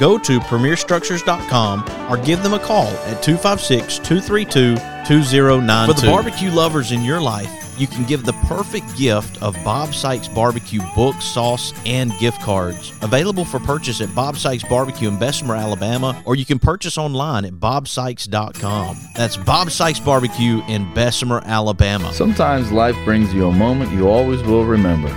go 0.00 0.18
to 0.18 0.40
premierstructures.com 0.40 2.10
or 2.10 2.16
give 2.24 2.42
them 2.42 2.54
a 2.54 2.58
call 2.58 2.88
at 2.88 3.22
256 3.22 3.98
232 3.98 4.74
2092. 5.06 5.92
For 5.92 6.00
the 6.00 6.06
barbecue 6.10 6.50
lovers 6.50 6.90
in 6.90 7.04
your 7.04 7.20
life, 7.20 7.50
you 7.78 7.86
can 7.86 8.04
give 8.04 8.24
the 8.24 8.32
perfect 8.46 8.96
gift 8.96 9.42
of 9.42 9.54
Bob 9.64 9.94
Sykes 9.94 10.28
Barbecue 10.28 10.80
book, 10.94 11.20
sauce, 11.22 11.72
and 11.86 12.12
gift 12.18 12.40
cards. 12.42 12.92
Available 13.00 13.44
for 13.44 13.58
purchase 13.58 14.00
at 14.00 14.14
Bob 14.14 14.36
Sykes 14.36 14.64
Barbecue 14.64 15.08
in 15.08 15.18
Bessemer, 15.18 15.54
Alabama, 15.54 16.20
or 16.26 16.36
you 16.36 16.44
can 16.44 16.58
purchase 16.58 16.98
online 16.98 17.44
at 17.44 17.54
bobsykes.com. 17.54 18.98
That's 19.16 19.36
Bob 19.36 19.70
Sykes 19.70 20.00
Barbecue 20.00 20.62
in 20.68 20.92
Bessemer, 20.94 21.42
Alabama. 21.44 22.12
Sometimes 22.12 22.70
life 22.70 22.96
brings 23.04 23.32
you 23.32 23.48
a 23.48 23.52
moment 23.52 23.92
you 23.92 24.08
always 24.08 24.42
will 24.42 24.64
remember. 24.64 25.08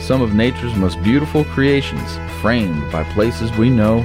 Some 0.00 0.22
of 0.22 0.34
nature's 0.34 0.74
most 0.74 1.00
beautiful 1.02 1.44
creations, 1.46 2.16
framed 2.40 2.90
by 2.92 3.04
places 3.12 3.50
we 3.52 3.70
know 3.70 4.04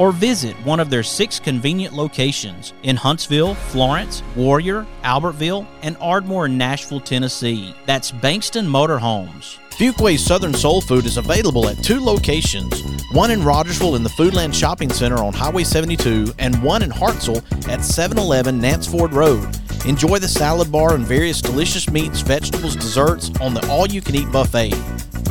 or 0.00 0.12
visit 0.12 0.56
one 0.64 0.80
of 0.80 0.88
their 0.88 1.02
six 1.02 1.38
convenient 1.38 1.94
locations 1.94 2.72
in 2.84 2.96
Huntsville, 2.96 3.54
Florence, 3.54 4.22
Warrior, 4.34 4.86
Albertville, 5.04 5.66
and 5.82 5.94
Ardmore 6.00 6.46
in 6.46 6.56
Nashville, 6.56 7.00
Tennessee. 7.00 7.74
That's 7.84 8.10
Bankston 8.10 8.66
Motorhomes. 8.66 9.58
Fuquay's 9.72 10.24
Southern 10.24 10.54
Soul 10.54 10.80
Food 10.80 11.04
is 11.04 11.18
available 11.18 11.68
at 11.68 11.84
two 11.84 12.00
locations 12.00 12.82
one 13.12 13.30
in 13.30 13.42
Rogersville 13.42 13.96
in 13.96 14.02
the 14.02 14.08
Foodland 14.08 14.54
Shopping 14.54 14.88
Center 14.88 15.16
on 15.16 15.34
Highway 15.34 15.64
72, 15.64 16.32
and 16.38 16.62
one 16.62 16.82
in 16.82 16.90
Hartselle 16.90 17.42
at 17.68 17.84
711 17.84 18.60
Nanceford 18.60 19.12
Road. 19.12 19.48
Enjoy 19.84 20.18
the 20.18 20.28
salad 20.28 20.70
bar 20.70 20.94
and 20.94 21.04
various 21.04 21.42
delicious 21.42 21.90
meats, 21.90 22.20
vegetables, 22.20 22.76
desserts 22.76 23.30
on 23.40 23.52
the 23.52 23.68
all 23.68 23.86
you 23.86 24.00
can 24.00 24.14
eat 24.14 24.30
buffet. 24.30 24.72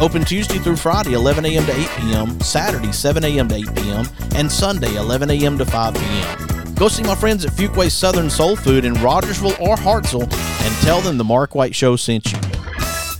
Open 0.02 0.24
Tuesday 0.24 0.60
through 0.60 0.78
Friday, 0.78 1.12
11 1.12 1.46
a.m. 1.46 1.66
to 1.66 1.74
8 1.74 1.88
p.m., 1.98 2.40
Saturday, 2.40 2.94
7 2.94 3.22
a.m. 3.26 3.50
to 3.50 3.56
8 3.56 3.76
p.m., 3.76 4.08
and 4.36 4.50
Sunday, 4.50 4.96
11 4.96 5.30
a.m. 5.30 5.58
to 5.58 5.66
5 5.66 5.94
p.m. 5.94 6.74
Go 6.76 6.88
see 6.88 7.04
my 7.04 7.16
friends 7.16 7.44
at 7.44 7.52
Fuquay 7.52 7.92
Southern 7.92 8.30
Soul 8.30 8.56
Food 8.56 8.86
in 8.86 8.94
Rogersville 8.96 9.58
or 9.60 9.76
Hartselle 9.76 10.24
and 10.24 10.76
tell 10.86 11.02
them 11.02 11.18
the 11.18 11.26
Mark 11.26 11.54
White 11.54 11.76
Show 11.76 11.98
sent 11.98 12.32
you. 12.32 12.39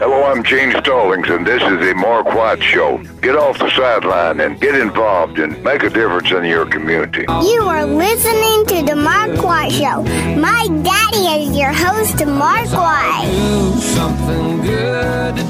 Hello, 0.00 0.22
I'm 0.22 0.44
Gene 0.44 0.70
Stallings, 0.70 1.28
and 1.28 1.44
this 1.44 1.60
is 1.60 1.80
the 1.80 1.92
Mark 1.96 2.26
White 2.26 2.62
Show. 2.62 2.98
Get 3.20 3.34
off 3.34 3.58
the 3.58 3.68
sideline 3.70 4.38
and 4.38 4.60
get 4.60 4.76
involved 4.76 5.40
and 5.40 5.60
make 5.64 5.82
a 5.82 5.90
difference 5.90 6.30
in 6.30 6.44
your 6.44 6.66
community. 6.66 7.22
You 7.28 7.62
are 7.62 7.84
listening 7.84 8.64
to 8.66 8.86
the 8.88 8.94
Mark 8.94 9.42
White 9.42 9.72
Show. 9.72 10.04
My 10.40 10.68
daddy 10.84 11.42
is 11.42 11.56
your 11.58 11.72
host, 11.72 12.24
Mark 12.24 12.68
White. 12.70 13.26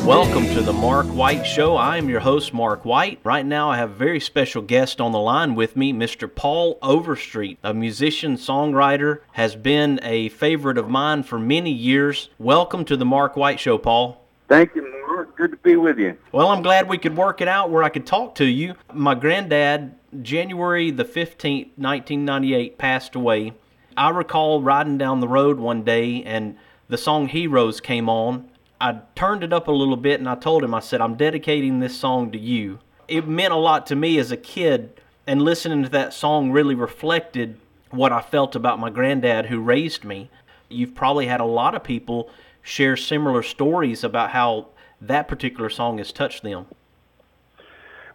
Welcome 0.07 0.47
to 0.55 0.63
the 0.63 0.73
Mark 0.73 1.05
White 1.09 1.45
Show. 1.45 1.77
I 1.77 1.99
am 1.99 2.09
your 2.09 2.21
host, 2.21 2.55
Mark 2.55 2.87
White. 2.87 3.21
Right 3.25 3.45
now, 3.45 3.71
I 3.71 3.77
have 3.77 3.91
a 3.91 3.95
very 3.97 4.19
special 4.19 4.63
guest 4.63 4.99
on 4.99 5.13
the 5.13 5.19
line 5.19 5.57
with 5.57 5.77
me, 5.77 5.93
Mr. 5.93 6.27
Paul 6.35 6.79
Overstreet, 6.81 7.59
a 7.63 7.75
musician, 7.75 8.37
songwriter, 8.37 9.21
has 9.33 9.57
been 9.57 10.01
a 10.03 10.31
favorite 10.31 10.79
of 10.79 10.89
mine 10.89 11.23
for 11.23 11.39
many 11.39 11.71
years. 11.71 12.31
Welcome 12.39 12.87
to 12.87 12.97
the 12.97 13.05
Mark 13.05 13.37
White 13.37 13.61
Show, 13.61 13.77
Paul. 13.77 14.25
Thank 14.49 14.75
you, 14.75 14.91
Mark. 15.07 15.37
Good 15.37 15.51
to 15.51 15.57
be 15.59 15.77
with 15.77 15.99
you. 15.99 16.17
Well, 16.33 16.49
I'm 16.49 16.63
glad 16.63 16.89
we 16.89 16.97
could 16.97 17.17
work 17.17 17.43
it 17.43 17.49
out 17.49 17.71
where 17.71 17.83
I 17.83 17.91
could 17.91 18.07
talk 18.07 18.35
to 18.37 18.47
you. 18.47 18.75
My 18.93 19.15
granddad, 19.15 19.95
January 20.23 20.91
the 20.91 21.05
15th, 21.05 21.71
1998, 21.77 22.79
passed 22.79 23.15
away. 23.15 23.53
I 23.97 24.09
recall 24.09 24.63
riding 24.63 24.97
down 24.97 25.21
the 25.21 25.29
road 25.29 25.59
one 25.59 25.83
day 25.83 26.23
and 26.23 26.57
the 26.89 26.97
song 26.97 27.29
Heroes 27.29 27.81
came 27.81 28.09
on. 28.09 28.49
I 28.81 29.01
turned 29.15 29.45
it 29.45 29.53
up 29.53 29.69
a 29.69 29.73
little 29.73 29.97
bit 29.97 30.19
and 30.19 30.29
I 30.29 30.35
told 30.35 30.65
him, 30.65 30.73
I 30.73 30.81
said, 30.81 31.03
I'm 31.03 31.17
dedicating 31.17 31.81
this 31.81 31.99
song 31.99 32.31
to 32.33 32.39
you. 32.39 32.79
It 33.07 33.29
meant 33.29 33.53
a 33.53 33.57
lot 33.57 33.87
to 33.89 33.97
me 33.97 34.19
as 34.19 34.31
a 34.31 34.37
kid, 34.37 35.01
and 35.27 35.43
listening 35.43 35.83
to 35.83 35.89
that 35.91 36.15
song 36.15 36.53
really 36.53 36.75
reflected 36.75 37.59
what 37.91 38.13
I 38.13 38.21
felt 38.21 38.55
about 38.55 38.79
my 38.79 38.89
granddad 38.89 39.47
who 39.47 39.61
raised 39.61 40.05
me. 40.05 40.31
You've 40.69 40.95
probably 40.95 41.27
had 41.27 41.41
a 41.41 41.45
lot 41.45 41.75
of 41.75 41.83
people 41.83 42.31
share 42.69 42.97
similar 42.99 43.43
stories 43.43 44.05
about 44.05 44.31
how 44.31 44.67
that 45.01 45.27
particular 45.27 45.71
song 45.71 45.97
has 45.97 46.13
touched 46.13 46.43
them. 46.43 46.67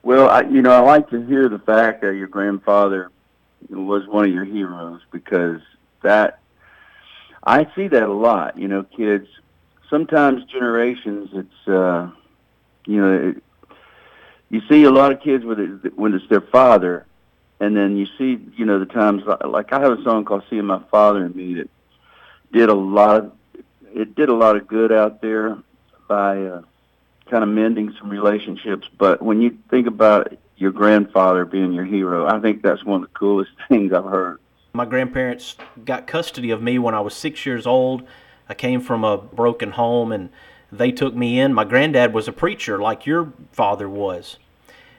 Well, 0.03 0.29
I, 0.29 0.41
you 0.41 0.61
know, 0.61 0.71
I 0.71 0.79
like 0.79 1.09
to 1.09 1.25
hear 1.25 1.49
the 1.49 1.57
fact 1.57 2.01
that 2.01 2.15
your 2.15 2.27
grandfather 2.27 3.09
was 3.69 4.07
one 4.07 4.25
of 4.25 4.31
your 4.31 4.45
heroes 4.45 5.01
because 5.11 5.61
that 6.03 6.39
I 7.43 7.67
see 7.75 7.87
that 7.87 8.03
a 8.03 8.13
lot. 8.13 8.57
You 8.57 8.67
know, 8.67 8.83
kids. 8.83 9.27
Sometimes 9.89 10.43
generations, 10.45 11.29
it's 11.33 11.67
uh, 11.67 12.09
you 12.85 13.01
know, 13.01 13.29
it, 13.29 13.43
you 14.49 14.61
see 14.69 14.83
a 14.83 14.91
lot 14.91 15.11
of 15.11 15.21
kids 15.21 15.45
with 15.45 15.59
it 15.59 15.97
when 15.97 16.13
it's 16.13 16.27
their 16.29 16.41
father, 16.41 17.05
and 17.59 17.75
then 17.75 17.95
you 17.95 18.05
see, 18.17 18.39
you 18.55 18.65
know, 18.65 18.79
the 18.79 18.85
times 18.85 19.23
like 19.25 19.43
like 19.45 19.73
I 19.73 19.79
have 19.79 19.97
a 19.97 20.03
song 20.03 20.25
called 20.25 20.43
"Seeing 20.49 20.65
My 20.65 20.81
Father 20.91 21.25
and 21.25 21.35
Me" 21.35 21.55
that 21.55 21.69
did 22.51 22.69
a 22.69 22.73
lot 22.73 23.17
of 23.17 23.31
it 23.93 24.15
did 24.15 24.29
a 24.29 24.33
lot 24.33 24.55
of 24.55 24.67
good 24.67 24.91
out 24.91 25.21
there 25.21 25.57
by 26.07 26.43
uh, 26.43 26.61
kind 27.29 27.43
of 27.43 27.49
mending 27.49 27.93
some 27.99 28.09
relationships. 28.09 28.87
But 28.97 29.21
when 29.21 29.41
you 29.41 29.57
think 29.69 29.87
about 29.87 30.33
your 30.57 30.71
grandfather 30.71 31.45
being 31.45 31.73
your 31.73 31.85
hero, 31.85 32.27
I 32.27 32.39
think 32.39 32.61
that's 32.61 32.83
one 32.83 33.03
of 33.03 33.09
the 33.09 33.13
coolest 33.17 33.51
things 33.69 33.93
I've 33.93 34.05
heard. 34.05 34.39
My 34.73 34.85
grandparents 34.85 35.55
got 35.85 36.07
custody 36.07 36.49
of 36.49 36.61
me 36.61 36.79
when 36.79 36.95
I 36.95 36.99
was 36.99 37.13
six 37.13 37.45
years 37.45 37.67
old. 37.67 38.03
I 38.49 38.55
came 38.55 38.81
from 38.81 39.03
a 39.03 39.17
broken 39.17 39.71
home 39.71 40.11
and 40.11 40.29
they 40.71 40.91
took 40.91 41.15
me 41.15 41.39
in. 41.39 41.53
My 41.53 41.63
granddad 41.63 42.13
was 42.13 42.27
a 42.27 42.31
preacher 42.31 42.79
like 42.79 43.05
your 43.05 43.31
father 43.51 43.87
was. 43.87 44.37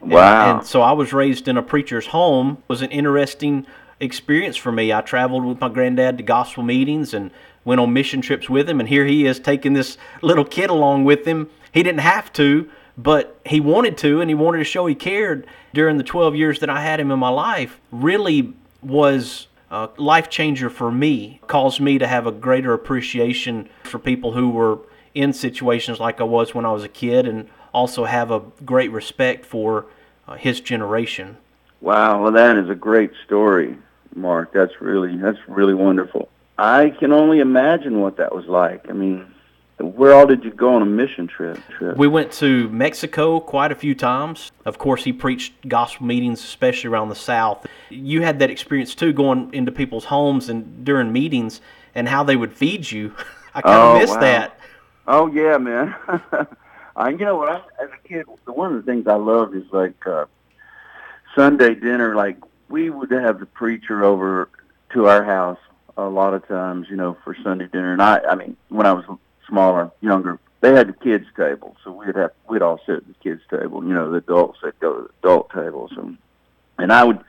Wow. 0.00 0.50
And, 0.50 0.58
and 0.58 0.66
so 0.66 0.82
I 0.82 0.92
was 0.92 1.12
raised 1.12 1.48
in 1.48 1.56
a 1.56 1.62
preacher's 1.62 2.06
home. 2.06 2.58
It 2.62 2.68
was 2.68 2.82
an 2.82 2.90
interesting 2.90 3.66
experience 4.04 4.56
for 4.56 4.70
me. 4.70 4.92
I 4.92 5.00
traveled 5.00 5.44
with 5.44 5.60
my 5.60 5.68
granddad 5.68 6.18
to 6.18 6.24
gospel 6.24 6.62
meetings 6.62 7.14
and 7.14 7.30
went 7.64 7.80
on 7.80 7.92
mission 7.92 8.20
trips 8.20 8.48
with 8.48 8.68
him, 8.68 8.80
and 8.80 8.88
here 8.88 9.06
he 9.06 9.26
is 9.26 9.40
taking 9.40 9.72
this 9.72 9.96
little 10.22 10.44
kid 10.44 10.70
along 10.70 11.04
with 11.04 11.26
him. 11.26 11.50
He 11.72 11.82
didn't 11.82 12.00
have 12.00 12.32
to, 12.34 12.70
but 12.96 13.40
he 13.44 13.60
wanted 13.60 13.96
to, 13.98 14.20
and 14.20 14.30
he 14.30 14.34
wanted 14.34 14.58
to 14.58 14.64
show 14.64 14.86
he 14.86 14.94
cared 14.94 15.46
during 15.72 15.96
the 15.96 16.04
12 16.04 16.34
years 16.36 16.60
that 16.60 16.70
I 16.70 16.80
had 16.80 17.00
him 17.00 17.10
in 17.10 17.18
my 17.18 17.30
life. 17.30 17.80
Really 17.90 18.52
was 18.82 19.48
a 19.70 19.88
life 19.96 20.28
changer 20.28 20.70
for 20.70 20.92
me, 20.92 21.40
caused 21.46 21.80
me 21.80 21.98
to 21.98 22.06
have 22.06 22.26
a 22.26 22.32
greater 22.32 22.72
appreciation 22.72 23.68
for 23.82 23.98
people 23.98 24.32
who 24.32 24.50
were 24.50 24.78
in 25.14 25.32
situations 25.32 25.98
like 25.98 26.20
I 26.20 26.24
was 26.24 26.54
when 26.54 26.64
I 26.64 26.72
was 26.72 26.84
a 26.84 26.88
kid, 26.88 27.26
and 27.26 27.48
also 27.72 28.04
have 28.04 28.30
a 28.30 28.40
great 28.64 28.92
respect 28.92 29.44
for 29.44 29.86
uh, 30.28 30.36
his 30.36 30.60
generation. 30.60 31.36
Wow, 31.80 32.22
well, 32.22 32.32
that 32.32 32.56
is 32.56 32.70
a 32.70 32.74
great 32.74 33.10
story, 33.26 33.76
Mark. 34.16 34.52
That's 34.52 34.80
really 34.80 35.16
that's 35.16 35.38
really 35.48 35.74
wonderful. 35.74 36.28
I 36.58 36.90
can 36.90 37.12
only 37.12 37.40
imagine 37.40 38.00
what 38.00 38.16
that 38.18 38.34
was 38.34 38.46
like. 38.46 38.88
I 38.88 38.92
mean, 38.92 39.26
where 39.78 40.14
all 40.14 40.26
did 40.26 40.44
you 40.44 40.52
go 40.52 40.74
on 40.74 40.82
a 40.82 40.86
mission 40.86 41.26
trip? 41.26 41.58
trip? 41.76 41.96
We 41.96 42.06
went 42.06 42.30
to 42.34 42.68
Mexico 42.68 43.40
quite 43.40 43.72
a 43.72 43.74
few 43.74 43.94
times. 43.94 44.52
Of 44.64 44.78
course, 44.78 45.02
he 45.02 45.12
preached 45.12 45.52
gospel 45.66 46.06
meetings, 46.06 46.42
especially 46.44 46.90
around 46.90 47.08
the 47.08 47.16
South. 47.16 47.66
You 47.90 48.22
had 48.22 48.38
that 48.38 48.50
experience 48.50 48.94
too, 48.94 49.12
going 49.12 49.52
into 49.52 49.72
people's 49.72 50.04
homes 50.04 50.48
and 50.48 50.84
during 50.84 51.12
meetings, 51.12 51.60
and 51.94 52.08
how 52.08 52.22
they 52.22 52.36
would 52.36 52.52
feed 52.52 52.90
you. 52.90 53.14
I 53.54 53.62
kind 53.62 53.76
of 53.76 53.96
oh, 53.96 53.98
miss 53.98 54.10
wow. 54.10 54.20
that. 54.20 54.58
Oh 55.06 55.26
yeah, 55.26 55.58
man. 55.58 55.94
I, 56.96 57.08
you 57.10 57.18
know 57.18 57.36
what? 57.36 57.48
I, 57.48 57.84
as 57.84 57.90
a 57.90 58.08
kid, 58.08 58.26
one 58.46 58.74
of 58.74 58.84
the 58.84 58.90
things 58.90 59.06
I 59.08 59.14
loved 59.14 59.56
is 59.56 59.64
like 59.72 60.06
uh, 60.06 60.26
Sunday 61.34 61.74
dinner. 61.74 62.14
Like 62.14 62.38
we 62.68 62.90
would 62.90 63.10
have 63.10 63.40
the 63.40 63.46
preacher 63.46 64.04
over 64.04 64.48
to 64.92 65.06
our 65.06 65.24
house 65.24 65.58
a 65.96 66.04
lot 66.04 66.34
of 66.34 66.46
times, 66.48 66.88
you 66.90 66.96
know, 66.96 67.16
for 67.24 67.36
Sunday 67.42 67.66
dinner. 67.66 67.92
And 67.92 68.02
I, 68.02 68.20
I 68.20 68.34
mean, 68.34 68.56
when 68.68 68.86
I 68.86 68.92
was 68.92 69.04
smaller, 69.48 69.90
younger, 70.00 70.38
they 70.60 70.72
had 70.72 70.88
the 70.88 70.94
kids' 70.94 71.26
table, 71.36 71.76
so 71.84 71.92
we'd 71.92 72.16
have 72.16 72.30
we'd 72.48 72.62
all 72.62 72.80
sit 72.86 72.96
at 72.96 73.06
the 73.06 73.14
kids' 73.22 73.42
table. 73.50 73.84
You 73.84 73.92
know, 73.92 74.10
the 74.10 74.16
adults 74.16 74.58
that 74.62 74.78
go 74.80 74.94
to 74.94 75.02
the 75.02 75.28
adult 75.28 75.50
tables, 75.50 75.92
and 75.96 76.16
and 76.78 76.92
I 76.92 77.04
would. 77.04 77.20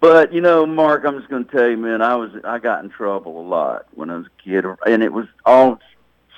But 0.00 0.32
you 0.32 0.40
know, 0.40 0.64
Mark, 0.64 1.04
I'm 1.04 1.18
just 1.18 1.28
going 1.28 1.44
to 1.44 1.50
tell 1.50 1.68
you, 1.68 1.76
man, 1.76 2.00
I 2.00 2.16
was 2.16 2.30
I 2.44 2.58
got 2.58 2.82
in 2.82 2.90
trouble 2.90 3.40
a 3.40 3.46
lot 3.46 3.86
when 3.94 4.10
I 4.10 4.16
was 4.16 4.26
a 4.26 4.42
kid, 4.42 4.64
and 4.86 5.02
it 5.02 5.12
was 5.12 5.26
all 5.44 5.78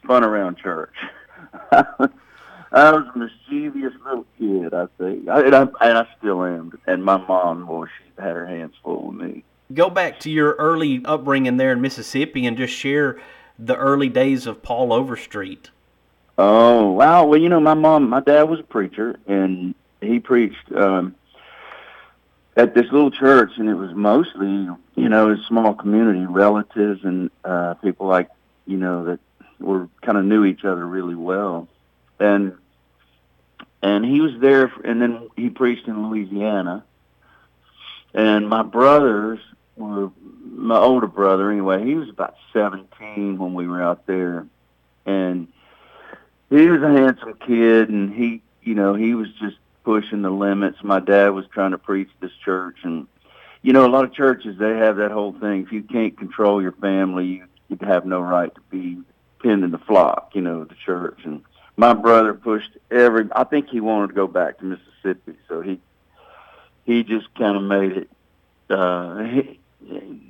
spun 0.02 0.24
around 0.24 0.58
church. 0.58 0.94
I 2.70 2.92
was 2.92 3.06
a 3.14 3.18
mischievous 3.18 3.94
little 4.04 4.26
kid, 4.38 4.74
I 4.74 4.86
think, 4.98 5.28
I, 5.28 5.42
and, 5.42 5.54
I, 5.54 5.62
and 5.62 5.98
I 5.98 6.06
still 6.18 6.44
am. 6.44 6.78
And 6.86 7.04
my 7.04 7.16
mom, 7.16 7.66
boy, 7.66 7.86
she 7.86 8.22
had 8.22 8.36
her 8.36 8.46
hands 8.46 8.74
full 8.82 9.08
with 9.08 9.16
me 9.16 9.44
go 9.72 9.90
back 9.90 10.18
to 10.20 10.30
your 10.30 10.52
early 10.54 11.02
upbringing 11.04 11.56
there 11.56 11.72
in 11.72 11.80
Mississippi 11.80 12.46
and 12.46 12.56
just 12.56 12.72
share 12.72 13.20
the 13.58 13.76
early 13.76 14.08
days 14.08 14.46
of 14.46 14.62
Paul 14.62 14.92
Overstreet. 14.92 15.70
Oh 16.36 16.92
wow! 16.92 17.24
Well, 17.26 17.40
you 17.40 17.48
know, 17.48 17.60
my 17.60 17.74
mom, 17.74 18.08
my 18.08 18.20
dad 18.20 18.44
was 18.44 18.60
a 18.60 18.64
preacher, 18.64 19.18
and 19.26 19.74
he 20.00 20.20
preached 20.20 20.70
um, 20.72 21.16
at 22.56 22.74
this 22.74 22.86
little 22.92 23.10
church, 23.10 23.50
and 23.56 23.68
it 23.68 23.74
was 23.74 23.92
mostly, 23.92 24.68
you 24.94 25.08
know, 25.08 25.32
a 25.32 25.36
small 25.48 25.74
community, 25.74 26.24
relatives, 26.26 27.02
and 27.02 27.30
uh, 27.44 27.74
people 27.74 28.06
like, 28.06 28.28
you 28.66 28.76
know, 28.76 29.04
that 29.06 29.18
were 29.58 29.88
kind 30.02 30.16
of 30.16 30.24
knew 30.24 30.44
each 30.44 30.64
other 30.64 30.86
really 30.86 31.16
well, 31.16 31.66
and 32.18 32.54
and 33.82 34.04
he 34.04 34.20
was 34.20 34.32
there, 34.40 34.72
and 34.84 35.00
then 35.00 35.28
he 35.36 35.50
preached 35.50 35.86
in 35.86 36.08
Louisiana, 36.08 36.84
and 38.12 38.48
my 38.48 38.62
brothers 38.62 39.38
were 39.76 40.10
my 40.44 40.78
older 40.78 41.06
brother 41.06 41.50
anyway. 41.50 41.84
He 41.84 41.94
was 41.94 42.08
about 42.08 42.36
seventeen 42.52 43.38
when 43.38 43.54
we 43.54 43.68
were 43.68 43.82
out 43.82 44.06
there, 44.06 44.46
and 45.06 45.48
he 46.50 46.66
was 46.68 46.82
a 46.82 46.90
handsome 46.90 47.34
kid, 47.34 47.88
and 47.90 48.12
he, 48.12 48.42
you 48.62 48.74
know, 48.74 48.94
he 48.94 49.14
was 49.14 49.28
just 49.40 49.56
pushing 49.84 50.22
the 50.22 50.30
limits. 50.30 50.78
My 50.82 51.00
dad 51.00 51.28
was 51.30 51.46
trying 51.52 51.70
to 51.70 51.78
preach 51.78 52.10
this 52.20 52.32
church, 52.44 52.78
and 52.82 53.06
you 53.62 53.72
know, 53.72 53.86
a 53.86 53.90
lot 53.90 54.04
of 54.04 54.12
churches 54.12 54.58
they 54.58 54.76
have 54.76 54.96
that 54.96 55.10
whole 55.10 55.32
thing. 55.32 55.62
If 55.62 55.72
you 55.72 55.82
can't 55.82 56.16
control 56.16 56.60
your 56.62 56.72
family, 56.72 57.26
you, 57.26 57.44
have 57.82 58.06
no 58.06 58.20
right 58.20 58.52
to 58.54 58.60
be 58.70 58.98
pinned 59.40 59.62
in 59.62 59.70
the 59.70 59.78
flock. 59.78 60.32
You 60.34 60.40
know, 60.40 60.64
the 60.64 60.74
church 60.74 61.20
and 61.24 61.42
my 61.78 61.94
brother 61.94 62.34
pushed 62.34 62.76
every. 62.90 63.28
I 63.32 63.44
think 63.44 63.68
he 63.68 63.80
wanted 63.80 64.08
to 64.08 64.12
go 64.12 64.26
back 64.26 64.58
to 64.58 64.64
Mississippi, 64.64 65.38
so 65.48 65.62
he 65.62 65.80
he 66.84 67.04
just 67.04 67.32
kind 67.36 67.56
of 67.56 67.62
made 67.62 67.92
it. 67.92 68.10
Uh, 68.68 69.18
he, 69.22 69.60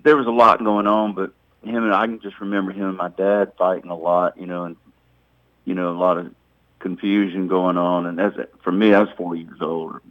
there 0.05 0.17
was 0.17 0.27
a 0.27 0.31
lot 0.31 0.63
going 0.63 0.87
on, 0.87 1.15
but 1.15 1.33
him 1.63 1.83
and 1.85 1.95
I 1.95 2.07
can 2.07 2.21
just 2.21 2.39
remember 2.41 2.71
him 2.71 2.91
and 2.91 2.99
my 2.99 3.09
dad 3.09 3.53
fighting 3.57 3.91
a 3.91 3.97
lot, 3.97 4.39
you 4.39 4.47
know, 4.47 4.65
and 4.65 4.77
you 5.65 5.75
know 5.75 5.91
a 5.91 5.99
lot 5.99 6.19
of 6.19 6.35
confusion 6.81 7.49
going 7.49 7.79
on. 7.79 8.05
And 8.05 8.21
as 8.21 8.35
for 8.63 8.71
me, 8.71 8.93
I 8.93 9.01
was 9.01 9.09
four 9.17 9.35
years 9.35 9.61
old 9.63 9.95
or, 9.95 10.03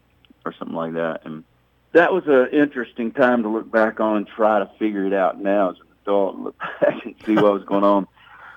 or 0.43 0.53
something 0.57 0.75
like 0.75 0.93
that, 0.93 1.21
and 1.25 1.43
that 1.91 2.11
was 2.11 2.23
an 2.25 2.47
interesting 2.51 3.11
time 3.11 3.43
to 3.43 3.49
look 3.49 3.71
back 3.71 3.99
on 3.99 4.17
and 4.17 4.27
try 4.27 4.57
to 4.57 4.71
figure 4.79 5.05
it 5.05 5.13
out 5.13 5.39
now 5.39 5.69
as 5.69 5.77
an 5.77 5.87
adult 6.01 6.35
and 6.35 6.43
look 6.45 6.57
back 6.81 7.05
and 7.05 7.13
see 7.27 7.35
what 7.35 7.53
was 7.53 7.63
going 7.63 7.83
on. 7.83 8.07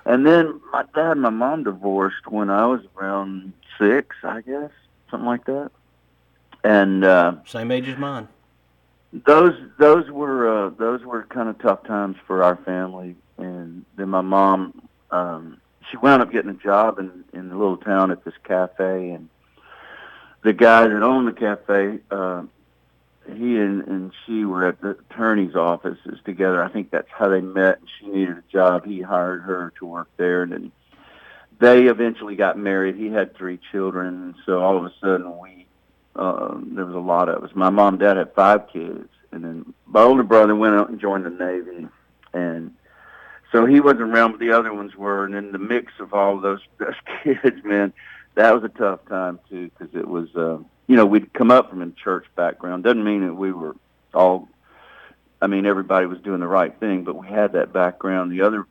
And 0.05 0.25
then 0.25 0.59
my 0.71 0.83
dad 0.95 1.11
and 1.11 1.21
my 1.21 1.29
mom 1.29 1.63
divorced 1.63 2.27
when 2.27 2.49
I 2.49 2.65
was 2.65 2.81
around 2.97 3.53
six, 3.79 4.15
I 4.23 4.41
guess, 4.41 4.71
something 5.09 5.27
like 5.27 5.45
that. 5.45 5.71
And 6.63 7.03
uh, 7.03 7.35
same 7.45 7.71
age 7.71 7.87
as 7.87 7.97
mine 7.97 8.27
those 9.13 9.53
those 9.77 10.09
were 10.09 10.67
uh, 10.67 10.69
those 10.69 11.03
were 11.03 11.23
kind 11.23 11.49
of 11.49 11.59
tough 11.59 11.83
times 11.83 12.17
for 12.25 12.43
our 12.43 12.55
family. 12.57 13.15
And 13.37 13.85
then 13.97 14.09
my 14.09 14.21
mom, 14.21 14.87
um, 15.09 15.59
she 15.89 15.97
wound 15.97 16.21
up 16.21 16.31
getting 16.31 16.51
a 16.51 16.55
job 16.55 16.99
in 16.99 17.23
in 17.33 17.49
the 17.49 17.55
little 17.55 17.77
town 17.77 18.11
at 18.11 18.23
this 18.23 18.33
cafe, 18.43 19.11
and 19.11 19.29
the 20.43 20.53
guy 20.53 20.87
that 20.87 21.03
owned 21.03 21.27
the 21.27 21.33
cafe, 21.33 21.99
uh, 22.09 22.43
he 23.33 23.57
and, 23.57 23.87
and 23.87 24.11
she 24.25 24.45
were 24.45 24.67
at 24.67 24.81
the 24.81 24.91
attorney's 25.09 25.55
offices 25.55 26.19
together. 26.25 26.63
I 26.63 26.69
think 26.69 26.91
that's 26.91 27.09
how 27.09 27.29
they 27.29 27.41
met. 27.41 27.79
She 27.99 28.07
needed 28.07 28.37
a 28.37 28.43
job. 28.51 28.85
He 28.85 29.01
hired 29.01 29.43
her 29.43 29.73
to 29.79 29.85
work 29.85 30.09
there, 30.17 30.43
and 30.43 30.51
then 30.51 30.71
they 31.59 31.87
eventually 31.87 32.35
got 32.35 32.57
married. 32.57 32.95
He 32.95 33.09
had 33.09 33.35
three 33.35 33.59
children, 33.71 34.35
so 34.45 34.61
all 34.61 34.77
of 34.77 34.85
a 34.85 34.93
sudden 34.99 35.37
we 35.39 35.67
um, 36.15 36.73
there 36.75 36.85
was 36.85 36.95
a 36.95 36.99
lot 36.99 37.29
of 37.29 37.43
us. 37.43 37.51
My 37.55 37.69
mom 37.69 37.93
and 37.93 37.99
dad 37.99 38.17
had 38.17 38.33
five 38.33 38.67
kids, 38.71 39.07
and 39.31 39.43
then 39.43 39.73
my 39.85 40.01
older 40.01 40.23
brother 40.23 40.55
went 40.55 40.75
out 40.75 40.89
and 40.89 40.99
joined 40.99 41.25
the 41.25 41.29
Navy, 41.29 41.87
and 42.33 42.73
so 43.51 43.65
he 43.65 43.79
wasn't 43.79 44.01
around, 44.01 44.31
but 44.31 44.39
the 44.39 44.51
other 44.51 44.73
ones 44.73 44.95
were. 44.95 45.25
And 45.25 45.33
then 45.33 45.51
the 45.51 45.59
mix 45.59 45.93
of 45.99 46.13
all 46.13 46.39
those, 46.39 46.61
those 46.77 46.95
kids, 47.23 47.63
man, 47.63 47.93
that 48.35 48.53
was 48.53 48.63
a 48.63 48.69
tough 48.69 49.05
time 49.07 49.39
too, 49.49 49.69
because 49.69 49.95
it 49.95 50.07
was, 50.07 50.33
uh, 50.35 50.57
you 50.87 50.95
know, 50.95 51.05
we'd 51.05 51.33
come 51.33 51.51
up 51.51 51.69
from 51.69 51.81
a 51.81 51.91
church 51.91 52.25
background. 52.35 52.83
Doesn't 52.83 53.03
mean 53.03 53.25
that 53.25 53.33
we 53.33 53.51
were 53.51 53.75
all. 54.13 54.47
I 55.41 55.47
mean, 55.47 55.65
everybody 55.65 56.05
was 56.05 56.19
doing 56.19 56.39
the 56.39 56.47
right 56.47 56.77
thing, 56.79 57.03
but 57.03 57.15
we 57.15 57.27
had 57.27 57.53
that 57.53 57.73
background. 57.73 58.31
The 58.31 58.41
other 58.41 58.67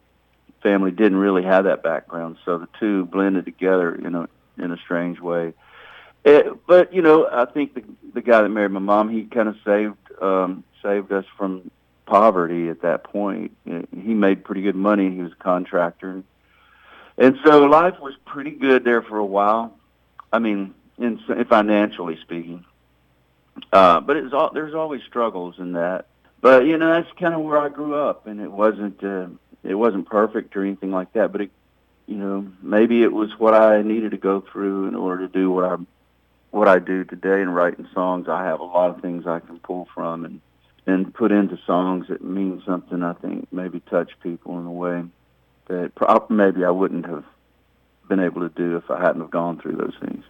family 0.62 0.92
didn't 0.92 1.18
really 1.18 1.42
have 1.42 1.64
that 1.64 1.82
background, 1.82 2.36
so 2.44 2.58
the 2.58 2.68
two 2.78 3.06
blended 3.06 3.44
together 3.44 3.94
in 3.94 4.14
a 4.14 4.28
in 4.58 4.70
a 4.70 4.76
strange 4.76 5.20
way. 5.20 5.54
It, 6.24 6.46
eh, 6.46 6.50
but 6.66 6.92
you 6.92 7.02
know, 7.02 7.28
I 7.30 7.46
think 7.46 7.74
the 7.74 7.84
the 8.14 8.22
guy 8.22 8.42
that 8.42 8.48
married 8.48 8.72
my 8.72 8.80
mom, 8.80 9.08
he 9.08 9.24
kind 9.24 9.48
of 9.48 9.56
saved 9.64 9.96
um, 10.22 10.64
saved 10.82 11.12
us 11.12 11.24
from 11.36 11.70
poverty 12.06 12.68
at 12.68 12.82
that 12.82 13.04
point. 13.04 13.56
He 13.64 14.14
made 14.14 14.44
pretty 14.44 14.62
good 14.62 14.76
money. 14.76 15.10
He 15.10 15.22
was 15.22 15.32
a 15.32 15.42
contractor, 15.42 16.22
so 17.44 17.66
life 17.66 18.00
was 18.00 18.14
pretty 18.24 18.52
good 18.52 18.82
there 18.82 19.02
for 19.02 19.18
a 19.18 19.24
while. 19.24 19.76
I 20.32 20.38
mean, 20.38 20.74
in, 20.96 21.20
in 21.28 21.44
financially 21.44 22.18
speaking, 22.22 22.64
uh, 23.72 24.00
but 24.00 24.16
it 24.16 24.24
was 24.24 24.32
all, 24.32 24.50
there's 24.54 24.74
always 24.74 25.02
struggles 25.02 25.56
in 25.58 25.72
that. 25.72 26.06
But 26.40 26.64
you 26.64 26.78
know, 26.78 26.94
that's 26.94 27.12
kind 27.18 27.34
of 27.34 27.42
where 27.42 27.58
I 27.58 27.68
grew 27.68 27.94
up, 27.94 28.26
and 28.26 28.40
it 28.40 28.50
wasn't 28.50 29.04
uh, 29.04 29.26
it 29.62 29.74
wasn't 29.74 30.08
perfect 30.08 30.56
or 30.56 30.64
anything 30.64 30.92
like 30.92 31.12
that. 31.12 31.30
But 31.30 31.42
it, 31.42 31.50
you 32.06 32.16
know, 32.16 32.50
maybe 32.62 33.02
it 33.02 33.12
was 33.12 33.30
what 33.38 33.52
I 33.52 33.82
needed 33.82 34.12
to 34.12 34.16
go 34.16 34.40
through 34.40 34.88
in 34.88 34.94
order 34.94 35.26
to 35.26 35.32
do 35.32 35.50
what 35.50 35.64
I 35.64 35.76
what 36.52 36.68
I 36.68 36.78
do 36.78 37.04
today 37.04 37.42
in 37.42 37.50
writing 37.50 37.86
songs. 37.92 38.28
I 38.28 38.44
have 38.44 38.60
a 38.60 38.64
lot 38.64 38.90
of 38.90 39.02
things 39.02 39.26
I 39.26 39.40
can 39.40 39.58
pull 39.58 39.88
from 39.94 40.24
and 40.24 40.40
and 40.86 41.12
put 41.12 41.32
into 41.32 41.58
songs 41.66 42.08
that 42.08 42.24
mean 42.24 42.62
something. 42.64 43.02
I 43.02 43.12
think 43.12 43.52
maybe 43.52 43.80
touch 43.80 44.10
people 44.22 44.58
in 44.58 44.64
a 44.64 44.72
way 44.72 45.04
that 45.70 46.26
maybe 46.28 46.64
I 46.64 46.70
wouldn't 46.70 47.06
have 47.06 47.24
been 48.08 48.20
able 48.20 48.40
to 48.40 48.48
do 48.48 48.76
if 48.76 48.90
I 48.90 49.00
hadn't 49.00 49.20
have 49.20 49.30
gone 49.30 49.58
through 49.58 49.76
those 49.76 49.94
things. 50.00 50.24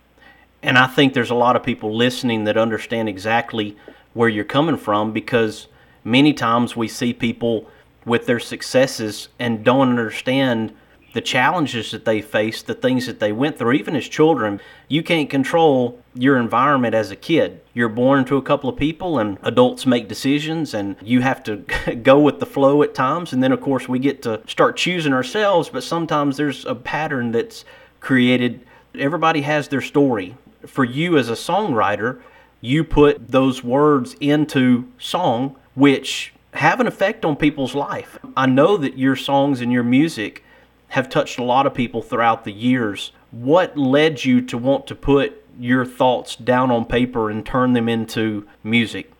And 0.62 0.76
I 0.76 0.86
think 0.86 1.14
there's 1.14 1.30
a 1.30 1.34
lot 1.34 1.56
of 1.56 1.62
people 1.62 1.96
listening 1.96 2.44
that 2.44 2.58
understand 2.58 3.08
exactly 3.08 3.76
where 4.12 4.28
you're 4.28 4.44
coming 4.44 4.76
from 4.76 5.12
because 5.12 5.66
many 6.04 6.34
times 6.34 6.76
we 6.76 6.88
see 6.88 7.14
people 7.14 7.66
with 8.04 8.26
their 8.26 8.38
successes 8.38 9.28
and 9.38 9.64
don't 9.64 9.88
understand 9.88 10.74
the 11.14 11.20
challenges 11.22 11.90
that 11.90 12.04
they 12.04 12.20
face, 12.20 12.62
the 12.62 12.74
things 12.74 13.06
that 13.06 13.18
they 13.18 13.32
went 13.32 13.58
through, 13.58 13.72
even 13.72 13.96
as 13.96 14.08
children. 14.08 14.60
You 14.88 15.02
can't 15.02 15.30
control 15.30 15.99
your 16.14 16.36
environment 16.36 16.94
as 16.94 17.10
a 17.10 17.16
kid. 17.16 17.60
You're 17.72 17.88
born 17.88 18.24
to 18.26 18.36
a 18.36 18.42
couple 18.42 18.68
of 18.68 18.76
people, 18.76 19.18
and 19.18 19.38
adults 19.42 19.86
make 19.86 20.08
decisions, 20.08 20.74
and 20.74 20.96
you 21.02 21.20
have 21.20 21.42
to 21.44 21.56
go 22.02 22.18
with 22.20 22.40
the 22.40 22.46
flow 22.46 22.82
at 22.82 22.94
times. 22.94 23.32
And 23.32 23.42
then, 23.42 23.52
of 23.52 23.60
course, 23.60 23.88
we 23.88 23.98
get 23.98 24.22
to 24.22 24.42
start 24.46 24.76
choosing 24.76 25.12
ourselves, 25.12 25.68
but 25.68 25.82
sometimes 25.82 26.36
there's 26.36 26.64
a 26.64 26.74
pattern 26.74 27.32
that's 27.32 27.64
created. 28.00 28.66
Everybody 28.94 29.42
has 29.42 29.68
their 29.68 29.80
story. 29.80 30.36
For 30.66 30.84
you 30.84 31.16
as 31.16 31.30
a 31.30 31.34
songwriter, 31.34 32.20
you 32.60 32.84
put 32.84 33.28
those 33.28 33.64
words 33.64 34.14
into 34.20 34.90
song, 34.98 35.56
which 35.74 36.34
have 36.54 36.80
an 36.80 36.86
effect 36.86 37.24
on 37.24 37.36
people's 37.36 37.74
life. 37.74 38.18
I 38.36 38.46
know 38.46 38.76
that 38.76 38.98
your 38.98 39.16
songs 39.16 39.60
and 39.60 39.72
your 39.72 39.84
music 39.84 40.44
have 40.88 41.08
touched 41.08 41.38
a 41.38 41.44
lot 41.44 41.66
of 41.66 41.74
people 41.74 42.02
throughout 42.02 42.44
the 42.44 42.52
years. 42.52 43.12
What 43.30 43.78
led 43.78 44.24
you 44.24 44.40
to 44.42 44.58
want 44.58 44.88
to 44.88 44.94
put 44.94 45.39
your 45.60 45.84
thoughts 45.84 46.36
down 46.36 46.70
on 46.70 46.84
paper 46.84 47.30
and 47.30 47.44
turn 47.44 47.72
them 47.72 47.88
into 47.88 48.46
music? 48.64 49.12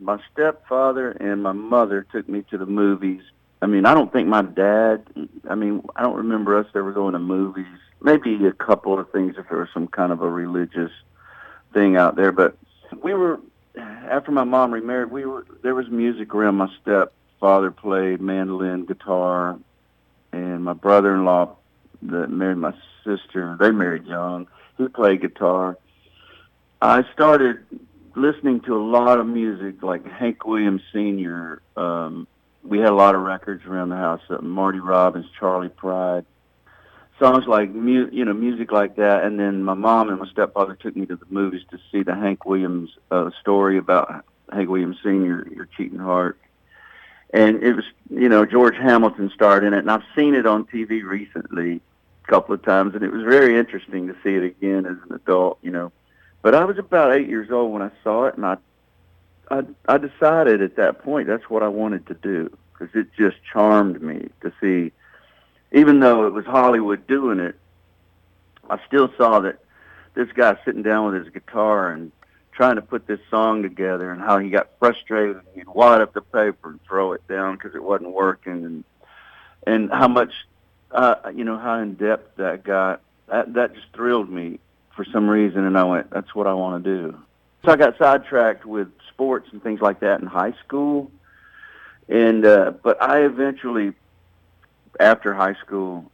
My 0.00 0.18
stepfather 0.32 1.10
and 1.12 1.42
my 1.42 1.52
mother 1.52 2.06
took 2.10 2.28
me 2.28 2.44
to 2.50 2.58
the 2.58 2.66
movies. 2.66 3.22
I 3.62 3.66
mean, 3.66 3.84
I 3.84 3.94
don't 3.94 4.12
think 4.12 4.28
my 4.28 4.42
dad, 4.42 5.02
I 5.48 5.54
mean, 5.54 5.82
I 5.94 6.02
don't 6.02 6.16
remember 6.16 6.58
us 6.58 6.66
ever 6.74 6.92
going 6.92 7.12
to 7.12 7.18
movies. 7.18 7.66
Maybe 8.02 8.46
a 8.46 8.52
couple 8.52 8.98
of 8.98 9.10
things 9.10 9.36
if 9.38 9.48
there 9.48 9.58
was 9.58 9.68
some 9.74 9.86
kind 9.86 10.10
of 10.10 10.22
a 10.22 10.28
religious 10.28 10.90
thing 11.74 11.96
out 11.96 12.16
there, 12.16 12.32
but 12.32 12.56
we 13.02 13.12
were 13.12 13.40
after 13.76 14.32
my 14.32 14.44
mom 14.44 14.72
remarried, 14.72 15.10
we 15.10 15.24
were 15.24 15.46
there 15.62 15.74
was 15.74 15.88
music 15.88 16.34
around. 16.34 16.56
My 16.56 16.68
stepfather 16.82 17.70
played 17.70 18.20
mandolin, 18.20 18.86
guitar, 18.86 19.58
and 20.32 20.64
my 20.64 20.72
brother-in-law 20.72 21.56
that 22.02 22.30
married 22.30 22.58
my 22.58 22.74
sister, 23.04 23.56
they 23.60 23.70
married 23.70 24.06
young. 24.06 24.48
He 24.80 24.88
played 24.88 25.20
guitar. 25.20 25.76
I 26.80 27.04
started 27.12 27.58
listening 28.16 28.60
to 28.62 28.74
a 28.74 28.82
lot 28.82 29.20
of 29.20 29.26
music, 29.26 29.82
like 29.82 30.06
Hank 30.06 30.46
Williams 30.46 30.80
Sr. 30.90 31.60
Um, 31.76 32.26
we 32.64 32.78
had 32.78 32.88
a 32.88 32.94
lot 32.94 33.14
of 33.14 33.20
records 33.20 33.66
around 33.66 33.90
the 33.90 33.96
house, 33.96 34.22
uh, 34.30 34.38
Marty 34.40 34.80
Robbins, 34.80 35.26
Charley 35.38 35.68
Pride, 35.68 36.24
songs 37.18 37.46
like 37.46 37.68
mu- 37.70 38.08
you 38.10 38.24
know 38.24 38.32
music 38.32 38.72
like 38.72 38.96
that. 38.96 39.24
And 39.24 39.38
then 39.38 39.62
my 39.62 39.74
mom 39.74 40.08
and 40.08 40.18
my 40.18 40.26
stepfather 40.28 40.76
took 40.76 40.96
me 40.96 41.04
to 41.04 41.16
the 41.16 41.26
movies 41.28 41.62
to 41.72 41.78
see 41.92 42.02
the 42.02 42.14
Hank 42.14 42.46
Williams 42.46 42.88
uh, 43.10 43.30
story 43.38 43.76
about 43.76 44.24
Hank 44.50 44.70
Williams 44.70 44.96
Sr. 45.02 45.46
Your 45.54 45.68
Cheating 45.76 45.98
Heart 45.98 46.38
and 47.34 47.62
it 47.62 47.74
was 47.74 47.84
you 48.08 48.30
know 48.30 48.46
George 48.46 48.76
Hamilton 48.76 49.30
starred 49.34 49.62
in 49.62 49.74
it, 49.74 49.80
and 49.80 49.90
I've 49.90 50.04
seen 50.16 50.34
it 50.34 50.46
on 50.46 50.64
TV 50.64 51.04
recently 51.04 51.82
couple 52.30 52.54
of 52.54 52.62
times, 52.62 52.94
and 52.94 53.02
it 53.02 53.12
was 53.12 53.24
very 53.24 53.58
interesting 53.58 54.06
to 54.06 54.14
see 54.22 54.36
it 54.36 54.44
again 54.44 54.86
as 54.86 54.96
an 55.08 55.16
adult, 55.16 55.58
you 55.62 55.70
know. 55.70 55.90
But 56.42 56.54
I 56.54 56.64
was 56.64 56.78
about 56.78 57.12
eight 57.12 57.28
years 57.28 57.50
old 57.50 57.72
when 57.72 57.82
I 57.82 57.90
saw 58.02 58.26
it, 58.26 58.36
and 58.36 58.46
I 58.46 58.56
I, 59.50 59.64
I 59.88 59.98
decided 59.98 60.62
at 60.62 60.76
that 60.76 61.02
point 61.02 61.26
that's 61.26 61.50
what 61.50 61.64
I 61.64 61.68
wanted 61.68 62.06
to 62.06 62.14
do 62.14 62.56
because 62.72 62.94
it 62.94 63.08
just 63.18 63.36
charmed 63.52 64.00
me 64.00 64.28
to 64.42 64.52
see, 64.60 64.92
even 65.72 65.98
though 65.98 66.26
it 66.26 66.32
was 66.32 66.46
Hollywood 66.46 67.06
doing 67.08 67.40
it, 67.40 67.56
I 68.70 68.78
still 68.86 69.12
saw 69.18 69.40
that 69.40 69.58
this 70.14 70.28
guy 70.32 70.56
sitting 70.64 70.84
down 70.84 71.10
with 71.10 71.24
his 71.24 71.32
guitar 71.32 71.90
and 71.90 72.12
trying 72.52 72.76
to 72.76 72.82
put 72.82 73.08
this 73.08 73.20
song 73.28 73.62
together 73.62 74.12
and 74.12 74.20
how 74.20 74.38
he 74.38 74.50
got 74.50 74.70
frustrated 74.78 75.36
and 75.36 75.46
he'd 75.54 75.68
wad 75.68 76.00
up 76.00 76.12
the 76.12 76.20
paper 76.20 76.70
and 76.70 76.80
throw 76.84 77.12
it 77.12 77.26
down 77.26 77.56
because 77.56 77.74
it 77.74 77.82
wasn't 77.82 78.10
working 78.10 78.64
and 78.64 78.84
and 79.66 79.90
how 79.90 80.08
much 80.08 80.32
uh 80.92 81.14
you 81.34 81.44
know 81.44 81.58
how 81.58 81.78
in 81.78 81.94
depth 81.94 82.36
that 82.36 82.64
got 82.64 83.00
that 83.28 83.52
that 83.54 83.74
just 83.74 83.86
thrilled 83.92 84.30
me 84.30 84.58
for 84.94 85.04
some 85.04 85.28
reason 85.28 85.64
and 85.64 85.76
I 85.78 85.84
went 85.84 86.10
that's 86.10 86.34
what 86.34 86.46
I 86.46 86.54
want 86.54 86.82
to 86.84 86.96
do 86.96 87.18
so 87.64 87.72
I 87.72 87.76
got 87.76 87.98
sidetracked 87.98 88.64
with 88.64 88.88
sports 89.08 89.48
and 89.52 89.62
things 89.62 89.80
like 89.80 90.00
that 90.00 90.20
in 90.20 90.26
high 90.26 90.54
school 90.64 91.10
and 92.08 92.44
uh 92.44 92.72
but 92.82 93.00
I 93.02 93.24
eventually 93.24 93.92
after 94.98 95.34
high 95.34 95.54
school 95.54 96.10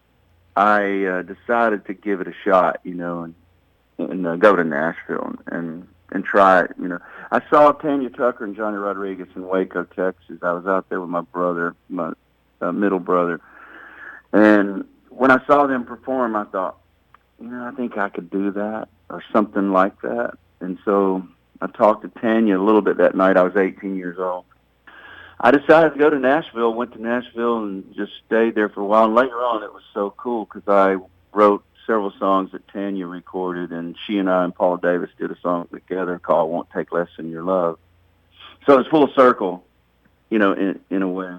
I 0.54 1.04
uh, 1.04 1.22
decided 1.22 1.86
to 1.86 1.94
give 1.94 2.20
it 2.20 2.28
a 2.28 2.34
shot 2.44 2.80
you 2.84 2.94
know 2.94 3.22
and 3.22 3.34
and 3.98 4.26
uh, 4.26 4.36
go 4.36 4.54
to 4.54 4.64
Nashville 4.64 5.24
and 5.24 5.38
and 5.46 5.88
and 6.10 6.24
try 6.24 6.62
it. 6.62 6.72
You 6.80 6.88
know, 6.88 6.98
I 7.30 7.40
saw 7.50 7.72
Tanya 7.72 8.10
Tucker 8.10 8.44
and 8.44 8.56
Johnny 8.56 8.76
Rodriguez 8.76 9.28
in 9.34 9.46
Waco, 9.46 9.84
Texas. 9.84 10.38
I 10.42 10.52
was 10.52 10.66
out 10.66 10.88
there 10.88 11.00
with 11.00 11.10
my 11.10 11.22
brother, 11.22 11.74
my 11.88 12.12
uh, 12.60 12.72
middle 12.72 12.98
brother, 12.98 13.40
and 14.32 14.84
when 15.10 15.30
I 15.30 15.44
saw 15.46 15.66
them 15.66 15.84
perform, 15.84 16.36
I 16.36 16.44
thought, 16.44 16.78
you 17.40 17.48
know, 17.48 17.64
I 17.64 17.70
think 17.72 17.96
I 17.96 18.08
could 18.08 18.30
do 18.30 18.50
that 18.52 18.88
or 19.08 19.22
something 19.32 19.72
like 19.72 20.00
that. 20.02 20.34
And 20.60 20.78
so 20.84 21.26
I 21.60 21.66
talked 21.68 22.02
to 22.02 22.20
Tanya 22.20 22.58
a 22.58 22.62
little 22.62 22.82
bit 22.82 22.98
that 22.98 23.14
night. 23.14 23.36
I 23.36 23.42
was 23.42 23.56
18 23.56 23.96
years 23.96 24.18
old. 24.18 24.44
I 25.38 25.50
decided 25.50 25.92
to 25.92 25.98
go 25.98 26.08
to 26.08 26.18
Nashville. 26.18 26.72
Went 26.72 26.92
to 26.92 27.02
Nashville 27.02 27.64
and 27.64 27.94
just 27.94 28.12
stayed 28.26 28.54
there 28.54 28.68
for 28.68 28.80
a 28.80 28.84
while. 28.84 29.04
And 29.04 29.14
later 29.14 29.36
on, 29.36 29.62
it 29.62 29.72
was 29.72 29.82
so 29.92 30.10
cool 30.16 30.46
because 30.46 30.66
I 30.66 30.96
wrote 31.32 31.62
several 31.86 32.12
songs 32.18 32.52
that 32.52 32.66
Tanya 32.68 33.06
recorded, 33.06 33.70
and 33.70 33.96
she 34.06 34.18
and 34.18 34.28
I 34.28 34.44
and 34.44 34.54
Paul 34.54 34.78
Davis 34.78 35.10
did 35.18 35.30
a 35.30 35.38
song 35.40 35.68
together 35.72 36.18
called 36.18 36.50
"Won't 36.50 36.70
Take 36.70 36.90
Less 36.90 37.08
Than 37.16 37.30
Your 37.30 37.42
Love." 37.42 37.78
So 38.66 38.78
it's 38.78 38.88
full 38.88 39.08
circle, 39.14 39.64
you 40.30 40.38
know, 40.38 40.52
in 40.52 40.80
in 40.90 41.02
a 41.02 41.08
way. 41.08 41.34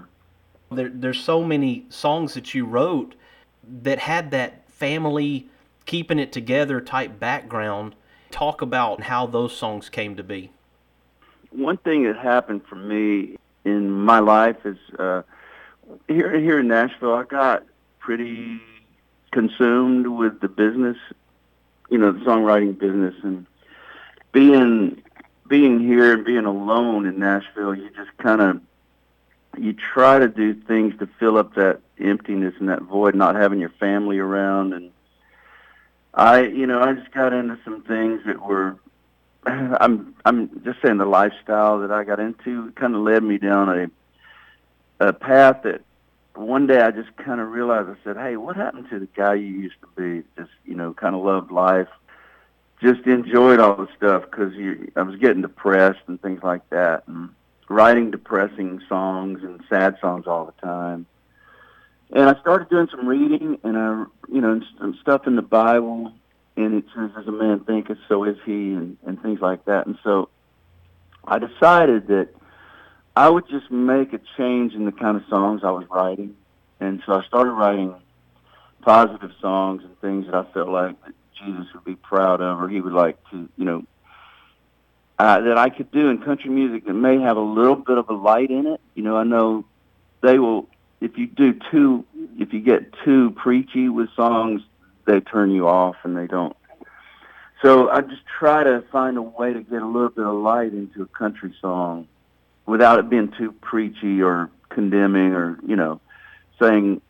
There, 0.70 0.90
there's 0.92 1.20
so 1.20 1.42
many 1.42 1.86
songs 1.88 2.34
that 2.34 2.54
you 2.54 2.64
wrote 2.66 3.14
that 3.82 4.00
had 4.00 4.30
that 4.32 4.68
family 4.70 5.46
keeping 5.86 6.18
it 6.18 6.32
together 6.32 6.80
type 6.80 7.18
background. 7.18 7.94
Talk 8.30 8.60
about 8.60 9.04
how 9.04 9.26
those 9.26 9.56
songs 9.56 9.88
came 9.88 10.16
to 10.16 10.22
be. 10.22 10.52
One 11.50 11.78
thing 11.78 12.04
that 12.04 12.16
happened 12.16 12.62
for 12.68 12.76
me 12.76 13.36
in 13.64 13.90
my 13.90 14.18
life 14.18 14.56
is 14.64 14.76
uh, 14.98 15.22
here 16.06 16.38
here 16.38 16.60
in 16.60 16.68
Nashville. 16.68 17.14
I 17.14 17.24
got 17.24 17.64
pretty 17.98 18.60
consumed 19.32 20.06
with 20.06 20.40
the 20.40 20.48
business, 20.48 20.96
you 21.88 21.98
know, 21.98 22.12
the 22.12 22.20
songwriting 22.20 22.78
business, 22.78 23.14
and 23.22 23.46
being 24.32 25.02
being 25.48 25.80
here 25.80 26.14
and 26.14 26.24
being 26.24 26.44
alone 26.44 27.06
in 27.06 27.18
Nashville, 27.18 27.74
you 27.74 27.88
just 27.96 28.14
kind 28.18 28.42
of 28.42 28.60
you 29.56 29.72
try 29.72 30.18
to 30.18 30.28
do 30.28 30.54
things 30.54 30.94
to 30.98 31.08
fill 31.18 31.38
up 31.38 31.54
that 31.54 31.80
emptiness 31.98 32.54
and 32.60 32.68
that 32.68 32.82
void, 32.82 33.14
not 33.14 33.34
having 33.34 33.60
your 33.60 33.70
family 33.70 34.18
around. 34.18 34.72
And 34.72 34.90
I, 36.14 36.42
you 36.42 36.66
know, 36.66 36.80
I 36.80 36.92
just 36.92 37.10
got 37.12 37.32
into 37.32 37.58
some 37.64 37.82
things 37.82 38.20
that 38.26 38.40
were, 38.40 38.76
I'm, 39.46 40.14
I'm 40.24 40.62
just 40.64 40.80
saying 40.82 40.98
the 40.98 41.06
lifestyle 41.06 41.80
that 41.80 41.90
I 41.90 42.04
got 42.04 42.20
into 42.20 42.72
kind 42.72 42.94
of 42.94 43.02
led 43.02 43.22
me 43.22 43.38
down 43.38 43.68
a, 45.00 45.06
a 45.08 45.12
path 45.12 45.62
that 45.64 45.82
one 46.34 46.66
day 46.66 46.80
I 46.80 46.92
just 46.92 47.16
kind 47.16 47.40
of 47.40 47.50
realized, 47.50 47.88
I 47.88 47.96
said, 48.04 48.16
hey, 48.16 48.36
what 48.36 48.54
happened 48.54 48.88
to 48.90 49.00
the 49.00 49.08
guy 49.16 49.34
you 49.34 49.46
used 49.46 49.76
to 49.80 49.88
be? 49.96 50.26
Just, 50.36 50.52
you 50.64 50.74
know, 50.76 50.94
kind 50.94 51.16
of 51.16 51.24
loved 51.24 51.50
life, 51.50 51.88
just 52.80 53.00
enjoyed 53.06 53.58
all 53.58 53.74
the 53.74 53.88
stuff 53.96 54.22
because 54.30 54.52
I 54.94 55.02
was 55.02 55.16
getting 55.16 55.42
depressed 55.42 56.02
and 56.06 56.20
things 56.22 56.42
like 56.44 56.68
that. 56.70 57.08
And, 57.08 57.30
writing 57.68 58.10
depressing 58.10 58.80
songs 58.88 59.42
and 59.42 59.62
sad 59.68 59.96
songs 60.00 60.26
all 60.26 60.46
the 60.46 60.66
time. 60.66 61.06
And 62.10 62.28
I 62.28 62.40
started 62.40 62.68
doing 62.70 62.88
some 62.90 63.06
reading 63.06 63.58
and 63.62 63.76
I, 63.76 64.04
you 64.32 64.40
know, 64.40 64.60
some 64.78 64.96
stuff 65.00 65.26
in 65.26 65.36
the 65.36 65.42
Bible, 65.42 66.12
and 66.56 66.74
it 66.74 66.84
says, 66.94 67.10
"As 67.16 67.26
a 67.26 67.32
man 67.32 67.60
thinketh, 67.60 67.98
so 68.08 68.24
is 68.24 68.38
he," 68.44 68.72
and 68.72 68.96
and 69.06 69.20
things 69.22 69.40
like 69.40 69.64
that. 69.66 69.86
And 69.86 69.98
so, 70.02 70.30
I 71.26 71.38
decided 71.38 72.08
that 72.08 72.28
I 73.14 73.28
would 73.28 73.46
just 73.48 73.70
make 73.70 74.12
a 74.12 74.20
change 74.36 74.74
in 74.74 74.86
the 74.86 74.92
kind 74.92 75.16
of 75.16 75.24
songs 75.28 75.62
I 75.62 75.70
was 75.70 75.84
writing, 75.90 76.34
and 76.80 77.02
so 77.04 77.12
I 77.12 77.24
started 77.24 77.52
writing 77.52 77.94
positive 78.80 79.32
songs 79.40 79.82
and 79.84 80.00
things 80.00 80.26
that 80.26 80.34
I 80.34 80.44
felt 80.54 80.68
like 80.68 80.98
that 81.04 81.14
Jesus 81.34 81.66
would 81.74 81.84
be 81.84 81.96
proud 81.96 82.40
of, 82.40 82.62
or 82.62 82.68
he 82.68 82.80
would 82.80 82.92
like 82.92 83.18
to, 83.30 83.48
you 83.56 83.64
know, 83.64 83.84
uh, 85.18 85.40
that 85.40 85.58
I 85.58 85.68
could 85.68 85.90
do 85.90 86.08
in 86.08 86.18
country 86.22 86.50
music 86.50 86.86
that 86.86 86.94
may 86.94 87.20
have 87.20 87.36
a 87.36 87.42
little 87.42 87.76
bit 87.76 87.98
of 87.98 88.08
a 88.08 88.14
light 88.14 88.50
in 88.50 88.66
it. 88.66 88.80
You 88.94 89.02
know, 89.02 89.16
I 89.16 89.24
know 89.24 89.64
they 90.22 90.38
will. 90.38 90.68
If 91.00 91.16
you 91.16 91.26
do 91.26 91.54
too, 91.70 92.04
if 92.38 92.52
you 92.52 92.60
get 92.60 92.92
too 93.04 93.30
preachy 93.32 93.88
with 93.88 94.08
songs, 94.16 94.62
they 95.06 95.20
turn 95.20 95.50
you 95.50 95.68
off 95.68 95.96
and 96.02 96.16
they 96.16 96.26
don't. 96.26 96.56
So 97.62 97.88
I 97.88 98.02
just 98.02 98.22
try 98.38 98.62
to 98.62 98.84
find 98.92 99.16
a 99.16 99.22
way 99.22 99.52
to 99.52 99.60
get 99.62 99.82
a 99.82 99.86
little 99.86 100.10
bit 100.10 100.24
of 100.24 100.34
light 100.34 100.72
into 100.72 101.02
a 101.02 101.06
country 101.06 101.54
song 101.60 102.06
without 102.66 102.98
it 102.98 103.08
being 103.08 103.32
too 103.36 103.52
preachy 103.52 104.22
or 104.22 104.50
condemning 104.68 105.32
or 105.32 105.58
you 105.66 105.74
know 105.74 106.00
saying 106.60 107.00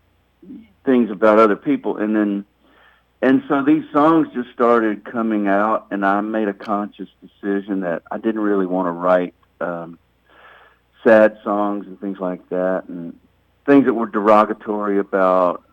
things 0.84 1.10
about 1.10 1.38
other 1.38 1.56
people 1.56 1.98
and 1.98 2.14
then 2.14 2.44
and 3.20 3.42
so 3.48 3.62
these 3.64 3.84
songs 3.92 4.28
just 4.32 4.50
started 4.50 5.04
coming 5.04 5.48
out, 5.48 5.88
and 5.90 6.06
I 6.06 6.20
made 6.20 6.48
a 6.48 6.54
conscious 6.54 7.08
decision 7.20 7.80
that 7.80 8.02
I 8.10 8.18
didn't 8.18 8.40
really 8.40 8.66
want 8.66 8.87
to 8.87 8.92
write 8.92 9.34
um, 9.60 9.98
sad 11.02 11.38
songs 11.42 11.87
and 11.87 12.00
things 12.00 12.18
like 12.20 12.48
that, 12.50 12.84
and 12.88 13.18
things 13.66 13.87
that 13.87 13.94
were 13.94 14.06
derogatory 14.06 14.98
about 14.98 15.64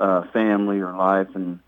uh, 0.00 0.22
family 0.32 0.80
or 0.80 0.96
life, 0.96 1.28
and 1.34 1.60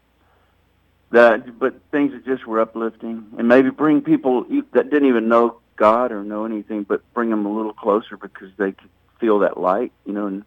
that. 1.10 1.58
But 1.58 1.80
things 1.90 2.12
that 2.12 2.24
just 2.24 2.46
were 2.46 2.60
uplifting, 2.60 3.26
and 3.36 3.46
maybe 3.46 3.70
bring 3.70 4.00
people 4.00 4.44
that 4.72 4.90
didn't 4.90 5.08
even 5.08 5.28
know 5.28 5.58
God 5.76 6.12
or 6.12 6.24
know 6.24 6.46
anything, 6.46 6.84
but 6.84 7.02
bring 7.12 7.28
them 7.28 7.44
a 7.44 7.52
little 7.52 7.74
closer 7.74 8.16
because 8.16 8.50
they 8.56 8.72
could 8.72 8.90
feel 9.18 9.40
that 9.40 9.58
light, 9.58 9.92
you 10.06 10.14
know, 10.14 10.26
and 10.26 10.44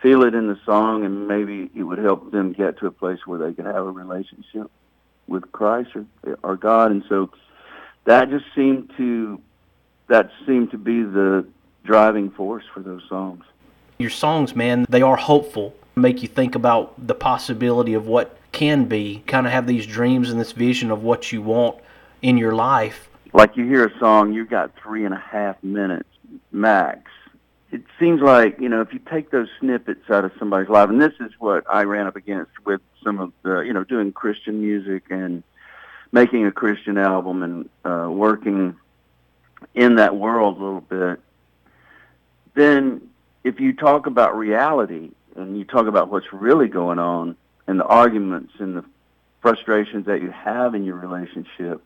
feel 0.00 0.22
it 0.22 0.34
in 0.34 0.46
the 0.48 0.58
song, 0.64 1.04
and 1.04 1.26
maybe 1.26 1.70
it 1.74 1.82
would 1.82 1.98
help 1.98 2.30
them 2.30 2.52
get 2.52 2.78
to 2.78 2.86
a 2.86 2.90
place 2.90 3.26
where 3.26 3.38
they 3.38 3.52
could 3.52 3.66
have 3.66 3.86
a 3.86 3.90
relationship 3.90 4.70
with 5.26 5.50
Christ 5.52 5.90
or, 5.94 6.06
or 6.42 6.56
God. 6.56 6.90
And 6.90 7.04
so 7.08 7.30
that 8.04 8.30
just 8.30 8.44
seemed 8.54 8.92
to 8.96 9.40
that 10.08 10.30
seemed 10.46 10.70
to 10.70 10.78
be 10.78 11.02
the 11.02 11.46
driving 11.84 12.30
force 12.30 12.64
for 12.72 12.80
those 12.80 13.02
songs. 13.08 13.44
Your 13.98 14.10
songs, 14.10 14.54
man, 14.54 14.86
they 14.88 15.02
are 15.02 15.16
hopeful. 15.16 15.74
Make 15.96 16.22
you 16.22 16.28
think 16.28 16.54
about 16.54 16.94
the 17.06 17.14
possibility 17.14 17.94
of 17.94 18.06
what 18.06 18.36
can 18.52 18.84
be. 18.84 19.24
Kind 19.26 19.46
of 19.46 19.52
have 19.52 19.66
these 19.66 19.86
dreams 19.86 20.30
and 20.30 20.38
this 20.38 20.52
vision 20.52 20.90
of 20.90 21.02
what 21.02 21.32
you 21.32 21.42
want 21.42 21.78
in 22.22 22.38
your 22.38 22.54
life. 22.54 23.08
Like 23.32 23.56
you 23.56 23.64
hear 23.64 23.86
a 23.86 23.98
song, 23.98 24.32
you've 24.32 24.50
got 24.50 24.70
three 24.80 25.04
and 25.04 25.14
a 25.14 25.18
half 25.18 25.62
minutes 25.64 26.08
max 26.52 27.10
it 27.70 27.82
seems 27.98 28.20
like 28.20 28.60
you 28.60 28.68
know 28.68 28.80
if 28.80 28.92
you 28.92 29.00
take 29.10 29.30
those 29.30 29.48
snippets 29.60 30.08
out 30.10 30.24
of 30.24 30.32
somebody's 30.38 30.68
life, 30.68 30.88
and 30.88 31.00
this 31.00 31.14
is 31.20 31.32
what 31.38 31.64
I 31.70 31.82
ran 31.82 32.06
up 32.06 32.16
against 32.16 32.52
with 32.64 32.80
some 33.02 33.18
of 33.18 33.32
the 33.42 33.60
you 33.60 33.72
know 33.72 33.84
doing 33.84 34.12
Christian 34.12 34.60
music 34.60 35.04
and 35.10 35.42
making 36.12 36.46
a 36.46 36.52
Christian 36.52 36.96
album 36.98 37.42
and 37.42 37.68
uh, 37.84 38.08
working 38.10 38.76
in 39.74 39.96
that 39.96 40.16
world 40.16 40.58
a 40.58 40.64
little 40.64 40.80
bit. 40.80 41.20
Then, 42.54 43.08
if 43.44 43.60
you 43.60 43.72
talk 43.74 44.06
about 44.06 44.36
reality 44.36 45.10
and 45.34 45.58
you 45.58 45.64
talk 45.64 45.86
about 45.86 46.10
what's 46.10 46.32
really 46.32 46.68
going 46.68 46.98
on 46.98 47.36
and 47.66 47.78
the 47.80 47.84
arguments 47.84 48.54
and 48.58 48.76
the 48.76 48.84
frustrations 49.42 50.06
that 50.06 50.22
you 50.22 50.30
have 50.30 50.74
in 50.74 50.84
your 50.84 50.96
relationship, 50.96 51.84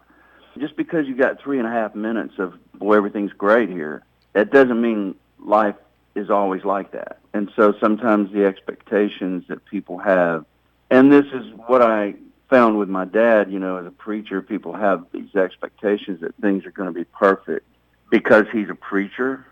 just 0.59 0.77
because 0.77 1.07
you 1.07 1.16
got 1.16 1.40
three 1.40 1.59
and 1.59 1.66
a 1.66 1.71
half 1.71 1.95
minutes 1.95 2.35
of 2.38 2.55
boy 2.75 2.97
everything's 2.97 3.33
great 3.33 3.69
here, 3.69 4.05
that 4.35 4.53
doesn't 4.53 4.81
mean 4.81 5.14
life 5.44 5.76
is 6.14 6.31
always 6.31 6.64
like 6.64 6.92
that. 6.92 7.18
And 7.33 7.50
so 7.57 7.74
sometimes 7.81 8.33
the 8.33 8.44
expectations 8.44 9.44
that 9.48 9.64
people 9.64 9.98
have, 9.98 10.44
and 10.90 11.12
this 11.12 11.26
is 11.26 11.53
what 11.66 11.83
I 11.83 12.14
found 12.48 12.79
with 12.79 12.88
my 12.88 13.05
dad, 13.05 13.50
you 13.50 13.59
know, 13.59 13.76
as 13.76 13.87
a 13.87 13.92
preacher, 13.92 14.42
people 14.42 14.74
have 14.74 15.07
these 15.12 15.35
expectations 15.37 16.20
that 16.20 16.35
things 16.37 16.66
are 16.66 16.72
going 16.72 16.88
to 16.88 16.92
be 16.92 17.05
perfect 17.05 17.66
because 18.11 18.46
he's 18.53 18.68
a 18.68 18.74
preacher. 18.74 19.46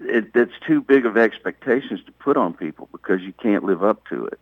It, 0.00 0.30
it's 0.34 0.54
too 0.66 0.80
big 0.80 1.04
of 1.04 1.18
expectations 1.18 2.00
to 2.06 2.12
put 2.12 2.38
on 2.38 2.54
people 2.54 2.88
because 2.90 3.20
you 3.20 3.34
can't 3.34 3.64
live 3.64 3.84
up 3.84 4.06
to 4.08 4.26
it. 4.26 4.40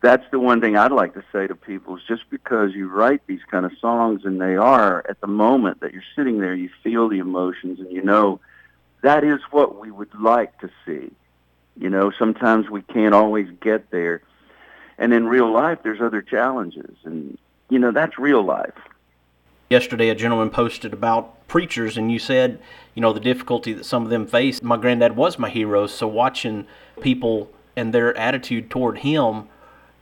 That's 0.00 0.24
the 0.32 0.40
one 0.40 0.60
thing 0.60 0.76
I'd 0.76 0.90
like 0.90 1.14
to 1.14 1.22
say 1.32 1.46
to 1.46 1.54
people 1.54 1.96
is 1.96 2.02
just 2.08 2.28
because 2.28 2.72
you 2.74 2.88
write 2.88 3.24
these 3.28 3.42
kind 3.48 3.64
of 3.64 3.70
songs 3.80 4.22
and 4.24 4.40
they 4.40 4.56
are 4.56 5.06
at 5.08 5.20
the 5.20 5.28
moment 5.28 5.80
that 5.80 5.92
you're 5.92 6.02
sitting 6.16 6.40
there, 6.40 6.56
you 6.56 6.70
feel 6.82 7.08
the 7.08 7.20
emotions 7.20 7.78
and 7.78 7.92
you 7.92 8.02
know 8.02 8.40
that 9.02 9.24
is 9.24 9.40
what 9.50 9.78
we 9.78 9.90
would 9.90 10.14
like 10.14 10.58
to 10.60 10.70
see. 10.86 11.12
You 11.76 11.90
know, 11.90 12.10
sometimes 12.18 12.70
we 12.70 12.82
can't 12.82 13.14
always 13.14 13.48
get 13.60 13.90
there. 13.90 14.22
And 14.98 15.12
in 15.12 15.26
real 15.26 15.52
life, 15.52 15.78
there's 15.82 16.00
other 16.00 16.22
challenges. 16.22 16.96
And, 17.04 17.36
you 17.68 17.78
know, 17.78 17.90
that's 17.90 18.18
real 18.18 18.42
life. 18.42 18.74
Yesterday, 19.70 20.08
a 20.10 20.14
gentleman 20.14 20.50
posted 20.50 20.92
about 20.92 21.48
preachers, 21.48 21.96
and 21.96 22.12
you 22.12 22.18
said, 22.18 22.60
you 22.94 23.00
know, 23.00 23.12
the 23.12 23.20
difficulty 23.20 23.72
that 23.72 23.84
some 23.84 24.04
of 24.04 24.10
them 24.10 24.26
face. 24.26 24.62
My 24.62 24.76
granddad 24.76 25.16
was 25.16 25.38
my 25.38 25.48
hero, 25.48 25.86
so 25.86 26.06
watching 26.06 26.66
people 27.00 27.50
and 27.74 27.92
their 27.92 28.16
attitude 28.16 28.70
toward 28.70 28.98
him, 28.98 29.48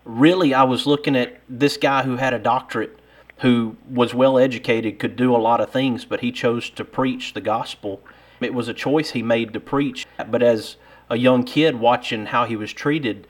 really, 0.05 0.53
I 0.53 0.65
was 0.65 0.87
looking 0.87 1.17
at 1.17 1.41
this 1.49 1.77
guy 1.77 2.03
who 2.03 2.17
had 2.17 2.35
a 2.35 2.39
doctorate, 2.39 2.99
who 3.39 3.77
was 3.89 4.13
well 4.13 4.39
educated, 4.39 4.99
could 4.99 5.15
do 5.15 5.35
a 5.35 5.39
lot 5.39 5.61
of 5.61 5.71
things, 5.71 6.05
but 6.05 6.21
he 6.21 6.33
chose 6.33 6.69
to 6.71 6.85
preach 6.85 7.33
the 7.33 7.41
gospel 7.41 8.03
it 8.41 8.55
was 8.55 8.69
a 8.69 8.75
choice 8.75 9.11
he 9.11 9.23
made 9.23 9.53
to 9.53 9.61
preach, 9.61 10.07
but 10.29 10.43
as 10.43 10.77
a 11.09 11.17
young 11.17 11.45
kid 11.45 11.77
watching 11.77 12.27
how 12.27 12.45
he 12.47 12.57
was 12.57 12.73
treated 12.73 13.27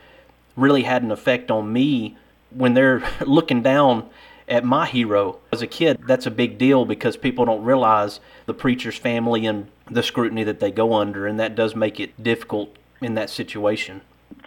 really 0.55 0.83
had 0.83 1.03
an 1.03 1.11
effect 1.11 1.49
on 1.49 1.71
me 1.71 2.17
when 2.51 2.73
they're 2.73 3.03
looking 3.25 3.61
down 3.61 4.09
at 4.47 4.63
my 4.63 4.85
hero. 4.85 5.39
As 5.51 5.61
a 5.61 5.67
kid, 5.67 5.99
that's 6.05 6.25
a 6.25 6.31
big 6.31 6.57
deal 6.57 6.85
because 6.85 7.17
people 7.17 7.45
don't 7.45 7.63
realize 7.63 8.19
the 8.45 8.53
preacher's 8.53 8.97
family 8.97 9.45
and 9.45 9.67
the 9.89 10.03
scrutiny 10.03 10.43
that 10.43 10.59
they 10.59 10.71
go 10.71 10.93
under, 10.93 11.25
and 11.25 11.39
that 11.39 11.55
does 11.55 11.75
make 11.75 11.99
it 11.99 12.21
difficult 12.21 12.75
in 13.01 13.15
that 13.15 13.29
situation. 13.29 14.01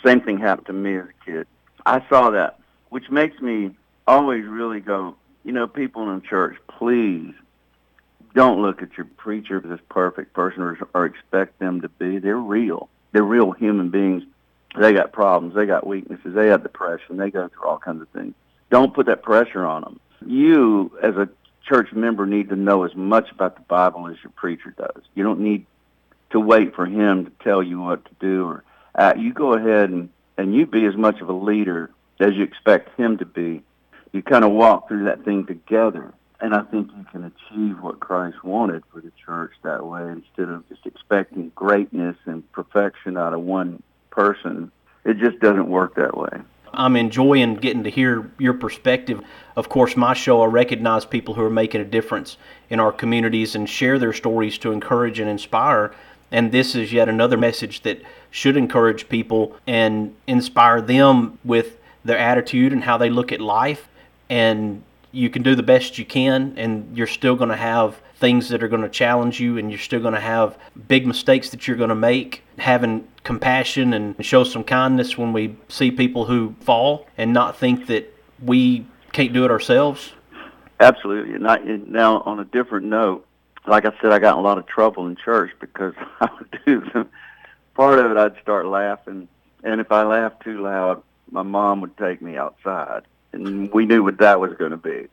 Same 0.05 0.20
thing 0.20 0.38
happened 0.38 0.66
to 0.66 0.72
me 0.72 0.96
as 0.96 1.07
a 1.07 1.24
kid. 1.24 1.46
I 1.87 2.07
saw 2.09 2.31
that, 2.31 2.59
which 2.90 3.11
makes 3.11 3.40
me 3.40 3.70
always 4.07 4.44
really 4.44 4.81
go, 4.81 5.16
you 5.44 5.53
know, 5.53 5.66
people 5.66 6.11
in 6.11 6.22
church, 6.22 6.57
please 6.68 7.35
don't 8.34 8.60
look 8.60 8.82
at 8.82 8.96
your 8.96 9.06
preacher 9.16 9.58
as 9.58 9.62
this 9.62 9.80
perfect 9.88 10.32
person 10.32 10.62
or, 10.62 10.76
or 10.92 11.06
expect 11.06 11.58
them 11.58 11.80
to 11.82 11.88
be. 11.88 12.18
They're 12.18 12.36
real. 12.36 12.88
They're 13.12 13.22
real 13.22 13.52
human 13.52 13.90
beings. 13.90 14.24
They 14.78 14.92
got 14.92 15.12
problems. 15.12 15.54
They 15.54 15.66
got 15.66 15.86
weaknesses. 15.86 16.34
They 16.34 16.48
have 16.48 16.64
depression. 16.64 17.16
They 17.16 17.30
go 17.30 17.48
through 17.48 17.64
all 17.64 17.78
kinds 17.78 18.02
of 18.02 18.08
things. 18.08 18.34
Don't 18.70 18.92
put 18.92 19.06
that 19.06 19.22
pressure 19.22 19.64
on 19.64 19.82
them. 19.82 20.00
You, 20.26 20.90
as 21.00 21.14
a 21.14 21.28
church 21.64 21.92
member, 21.92 22.26
need 22.26 22.48
to 22.48 22.56
know 22.56 22.82
as 22.82 22.94
much 22.96 23.30
about 23.30 23.54
the 23.54 23.62
Bible 23.62 24.08
as 24.08 24.16
your 24.22 24.32
preacher 24.32 24.74
does. 24.76 25.04
You 25.14 25.22
don't 25.22 25.40
need 25.40 25.66
to 26.30 26.40
wait 26.40 26.74
for 26.74 26.86
him 26.86 27.26
to 27.26 27.32
tell 27.44 27.62
you 27.62 27.80
what 27.80 28.04
to 28.04 28.10
do. 28.18 28.46
Or 28.46 28.64
uh, 28.96 29.14
you 29.16 29.32
go 29.32 29.54
ahead 29.54 29.90
and 29.90 30.10
and 30.36 30.52
you 30.52 30.66
be 30.66 30.84
as 30.86 30.96
much 30.96 31.20
of 31.20 31.28
a 31.28 31.32
leader 31.32 31.90
as 32.18 32.34
you 32.34 32.42
expect 32.42 32.98
him 32.98 33.18
to 33.18 33.24
be. 33.24 33.62
You 34.12 34.22
kind 34.22 34.44
of 34.44 34.50
walk 34.50 34.88
through 34.88 35.04
that 35.04 35.24
thing 35.24 35.46
together 35.46 36.12
and 36.44 36.54
I 36.54 36.61
think 36.61 36.90
you 36.94 37.07
can 37.11 37.24
achieve 37.24 37.80
what 37.80 38.00
Christ 38.00 38.44
wanted 38.44 38.83
for 38.92 39.00
the 39.00 39.11
church 39.24 39.52
that 39.62 39.87
way 39.87 40.02
instead 40.02 40.50
of 40.50 40.68
just 40.68 40.85
expecting 40.85 41.50
greatness 41.54 42.16
and 42.26 42.52
perfection 42.52 43.16
out 43.16 43.33
of 43.33 43.40
one 43.40 43.83
person. 44.11 44.70
It 45.07 45.16
just 45.16 45.40
doesn't 45.40 45.70
work 45.70 45.94
that 45.94 46.14
way. 46.14 46.42
I'm 46.74 46.96
enjoying 46.96 47.54
getting 47.54 47.83
to 47.85 47.90
hear 47.90 48.30
your 48.38 48.52
perspective. 48.52 49.22
Of 49.57 49.70
course, 49.70 49.96
my 49.96 50.12
show, 50.12 50.42
I 50.42 50.46
recognize 50.46 51.07
people 51.07 51.33
who 51.33 51.40
are 51.40 51.48
making 51.48 51.80
a 51.80 51.85
difference 51.87 52.37
in 52.68 52.78
our 52.78 52.92
communities 52.92 53.54
and 53.54 53.66
share 53.66 53.98
their 53.98 54.12
stories 54.12 54.59
to 54.59 54.70
encourage 54.70 55.20
and 55.20 55.30
inspire. 55.30 55.94
And 56.30 56.52
this 56.52 56.74
is 56.74 56.92
yet 56.92 57.09
another 57.09 57.38
message 57.38 57.85
that 57.85 58.02
should 58.30 58.59
encourage 58.59 59.09
people 59.09 59.57
and 59.66 60.14
inspire 60.26 60.83
them 60.83 61.38
with 61.42 61.78
their 62.04 62.18
attitude 62.18 62.74
and 62.74 62.85
how 62.85 62.98
they 62.98 63.09
look 63.09 63.33
at 63.33 63.40
life. 63.40 63.88
And 64.28 64.83
you 65.14 65.31
can 65.31 65.42
do 65.42 65.55
the 65.55 65.62
best 65.62 65.96
you 65.98 66.05
can, 66.05 66.55
and 66.57 66.96
you're 66.96 67.07
still 67.07 67.37
going 67.37 67.50
to 67.50 67.57
have 67.57 68.00
things 68.16 68.48
that 68.48 68.62
are 68.62 68.68
going 68.68 68.83
to 68.83 68.88
challenge 68.88 69.40
you, 69.40 69.57
and 69.59 69.70
you're 69.70 69.79
still 69.79 70.00
going 70.00 70.14
to 70.14 70.20
have 70.20 70.59
big 70.88 71.07
mistakes 71.07 71.50
that 71.50 71.66
you're 71.66 71.77
going 71.77 71.88
to 71.88 71.94
make. 71.94 72.42
Having 72.59 73.09
compassion 73.22 73.92
and 73.94 74.22
show 74.24 74.44
some 74.44 74.64
kindness 74.64 75.16
when 75.16 75.33
we 75.33 75.57
see 75.68 75.90
people 75.90 76.27
who 76.27 76.55
fall, 76.61 77.07
and 77.16 77.33
not 77.33 77.57
think 77.57 77.87
that 77.87 78.12
we 78.42 78.87
can't 79.12 79.33
do 79.33 79.44
it 79.44 79.50
ourselves. 79.50 80.12
Absolutely. 80.81 81.38
Now, 81.38 82.20
on 82.22 82.40
a 82.40 82.44
different 82.44 82.87
note, 82.87 83.27
like 83.66 83.87
I 83.87 83.92
said, 84.00 84.12
I 84.12 84.18
got 84.18 84.35
in 84.35 84.40
a 84.40 84.42
lot 84.42 84.59
of 84.59 84.66
trouble 84.66 85.07
in 85.07 85.16
church 85.16 85.53
because 85.61 85.94
I 86.20 86.29
would 86.38 86.59
do 86.66 86.83
some, 86.92 87.09
part 87.74 87.98
of 87.98 88.11
it. 88.11 88.16
I'd 88.16 88.40
start 88.42 88.66
laughing, 88.66 89.29
and 89.62 89.81
if 89.81 89.90
I 89.92 90.03
laughed 90.03 90.42
too 90.42 90.61
loud, 90.62 91.03
my 91.31 91.42
mom 91.42 91.81
would 91.81 91.96
take 91.96 92.20
me 92.20 92.37
outside, 92.37 93.03
and 93.34 93.72
we 93.72 93.86
knew 93.86 94.02
what 94.02 94.18
that 94.18 94.40
was 94.40 94.52
going 94.54 94.70
to 94.70 94.76
be. 94.76 95.08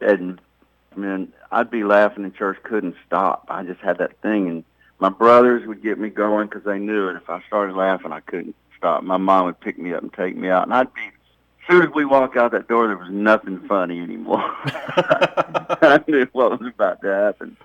And 0.00 0.40
I 0.94 0.98
mean, 0.98 1.32
I'd 1.52 1.70
be 1.70 1.84
laughing 1.84 2.24
in 2.24 2.32
church, 2.32 2.58
couldn't 2.62 2.96
stop. 3.06 3.46
I 3.48 3.62
just 3.62 3.80
had 3.80 3.98
that 3.98 4.20
thing, 4.20 4.48
and 4.48 4.64
my 4.98 5.08
brothers 5.08 5.66
would 5.66 5.82
get 5.82 5.98
me 5.98 6.08
going 6.08 6.48
because 6.48 6.64
they 6.64 6.78
knew 6.78 7.08
it. 7.08 7.16
If 7.16 7.28
I 7.28 7.42
started 7.46 7.76
laughing, 7.76 8.12
I 8.12 8.20
couldn't 8.20 8.56
stop. 8.76 9.02
My 9.02 9.16
mom 9.16 9.46
would 9.46 9.60
pick 9.60 9.78
me 9.78 9.92
up 9.92 10.02
and 10.02 10.12
take 10.12 10.36
me 10.36 10.48
out, 10.48 10.64
and 10.64 10.74
I'd 10.74 10.92
be. 10.94 11.02
As 11.68 11.74
soon 11.74 11.82
as 11.82 11.92
we 11.92 12.04
walked 12.04 12.36
out 12.36 12.52
that 12.52 12.68
door, 12.68 12.86
there 12.86 12.96
was 12.96 13.10
nothing 13.10 13.58
funny 13.66 13.98
anymore. 13.98 14.38
I 14.64 16.00
knew 16.06 16.28
what 16.30 16.60
was 16.60 16.72
about 16.72 17.02
to 17.02 17.08
happen. 17.08 17.56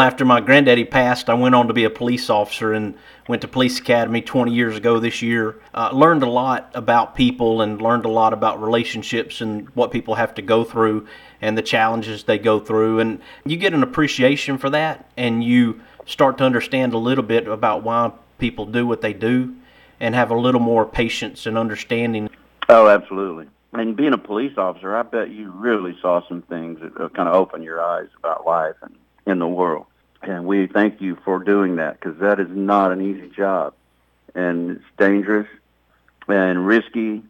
After 0.00 0.24
my 0.24 0.40
granddaddy 0.40 0.84
passed, 0.84 1.28
I 1.28 1.34
went 1.34 1.54
on 1.54 1.68
to 1.68 1.74
be 1.74 1.84
a 1.84 1.90
police 1.90 2.30
officer 2.30 2.72
and 2.72 2.94
went 3.28 3.42
to 3.42 3.48
police 3.48 3.78
academy 3.78 4.22
20 4.22 4.52
years 4.52 4.76
ago 4.76 4.98
this 4.98 5.20
year. 5.20 5.56
Uh, 5.74 5.90
learned 5.92 6.22
a 6.22 6.28
lot 6.28 6.70
about 6.74 7.14
people 7.14 7.60
and 7.60 7.82
learned 7.82 8.06
a 8.06 8.08
lot 8.08 8.32
about 8.32 8.62
relationships 8.62 9.42
and 9.42 9.68
what 9.70 9.90
people 9.90 10.14
have 10.14 10.34
to 10.36 10.42
go 10.42 10.64
through 10.64 11.06
and 11.42 11.56
the 11.56 11.62
challenges 11.62 12.24
they 12.24 12.38
go 12.38 12.58
through. 12.58 13.00
And 13.00 13.20
you 13.44 13.58
get 13.58 13.74
an 13.74 13.82
appreciation 13.82 14.56
for 14.56 14.70
that 14.70 15.10
and 15.18 15.44
you 15.44 15.82
start 16.06 16.38
to 16.38 16.44
understand 16.44 16.94
a 16.94 16.98
little 16.98 17.24
bit 17.24 17.46
about 17.46 17.82
why 17.82 18.10
people 18.38 18.64
do 18.64 18.86
what 18.86 19.02
they 19.02 19.12
do 19.12 19.54
and 20.00 20.14
have 20.14 20.30
a 20.30 20.34
little 20.34 20.62
more 20.62 20.86
patience 20.86 21.44
and 21.44 21.58
understanding. 21.58 22.30
Oh, 22.70 22.88
absolutely. 22.88 23.48
And 23.74 23.94
being 23.94 24.14
a 24.14 24.18
police 24.18 24.56
officer, 24.56 24.96
I 24.96 25.02
bet 25.02 25.30
you 25.30 25.50
really 25.50 25.96
saw 26.00 26.26
some 26.26 26.42
things 26.42 26.80
that 26.80 26.96
uh, 26.98 27.08
kind 27.10 27.28
of 27.28 27.34
opened 27.34 27.64
your 27.64 27.82
eyes 27.82 28.08
about 28.18 28.46
life 28.46 28.76
and 28.82 28.96
in 29.30 29.38
the 29.38 29.48
world. 29.48 29.86
And 30.22 30.46
we 30.46 30.66
thank 30.66 31.00
you 31.00 31.16
for 31.24 31.38
doing 31.42 31.76
that 31.76 31.98
because 31.98 32.18
that 32.18 32.40
is 32.40 32.48
not 32.50 32.92
an 32.92 33.00
easy 33.00 33.28
job. 33.30 33.74
And 34.34 34.72
it's 34.72 34.84
dangerous 34.98 35.48
and 36.28 36.66
risky. 36.66 37.22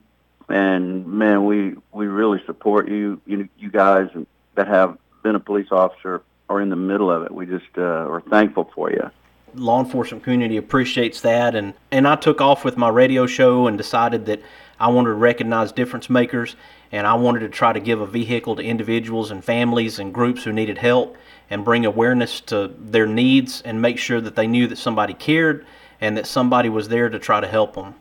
And 0.48 1.06
man, 1.06 1.44
we, 1.44 1.76
we 1.92 2.08
really 2.08 2.42
support 2.46 2.88
you, 2.88 3.20
you, 3.26 3.48
you 3.58 3.70
guys 3.70 4.08
that 4.56 4.66
have 4.66 4.98
been 5.22 5.36
a 5.36 5.40
police 5.40 5.68
officer 5.70 6.22
or 6.48 6.60
in 6.60 6.70
the 6.70 6.76
middle 6.76 7.10
of 7.10 7.22
it. 7.22 7.30
We 7.30 7.46
just 7.46 7.78
uh, 7.78 7.82
are 7.82 8.22
thankful 8.22 8.70
for 8.74 8.90
you 8.90 9.10
law 9.54 9.80
enforcement 9.80 10.22
community 10.22 10.56
appreciates 10.56 11.22
that 11.22 11.54
and 11.54 11.74
and 11.90 12.06
I 12.06 12.16
took 12.16 12.40
off 12.40 12.64
with 12.64 12.76
my 12.76 12.88
radio 12.88 13.26
show 13.26 13.66
and 13.66 13.76
decided 13.76 14.26
that 14.26 14.40
I 14.80 14.88
wanted 14.88 15.10
to 15.10 15.14
recognize 15.14 15.70
difference 15.70 16.08
makers 16.08 16.56
and 16.90 17.06
I 17.06 17.14
wanted 17.14 17.40
to 17.40 17.48
try 17.48 17.72
to 17.72 17.80
give 17.80 18.00
a 18.00 18.06
vehicle 18.06 18.56
to 18.56 18.62
individuals 18.62 19.30
and 19.30 19.44
families 19.44 19.98
and 19.98 20.12
groups 20.12 20.42
who 20.42 20.52
needed 20.52 20.78
help 20.78 21.16
and 21.50 21.64
bring 21.64 21.84
awareness 21.84 22.40
to 22.42 22.72
their 22.78 23.06
needs 23.06 23.60
and 23.62 23.80
make 23.82 23.98
sure 23.98 24.20
that 24.20 24.34
they 24.34 24.46
knew 24.46 24.66
that 24.66 24.78
somebody 24.78 25.14
cared 25.14 25.66
and 26.00 26.16
that 26.16 26.26
somebody 26.26 26.68
was 26.68 26.88
there 26.88 27.08
to 27.08 27.18
try 27.18 27.40
to 27.40 27.46
help 27.46 27.74
them. 27.74 27.94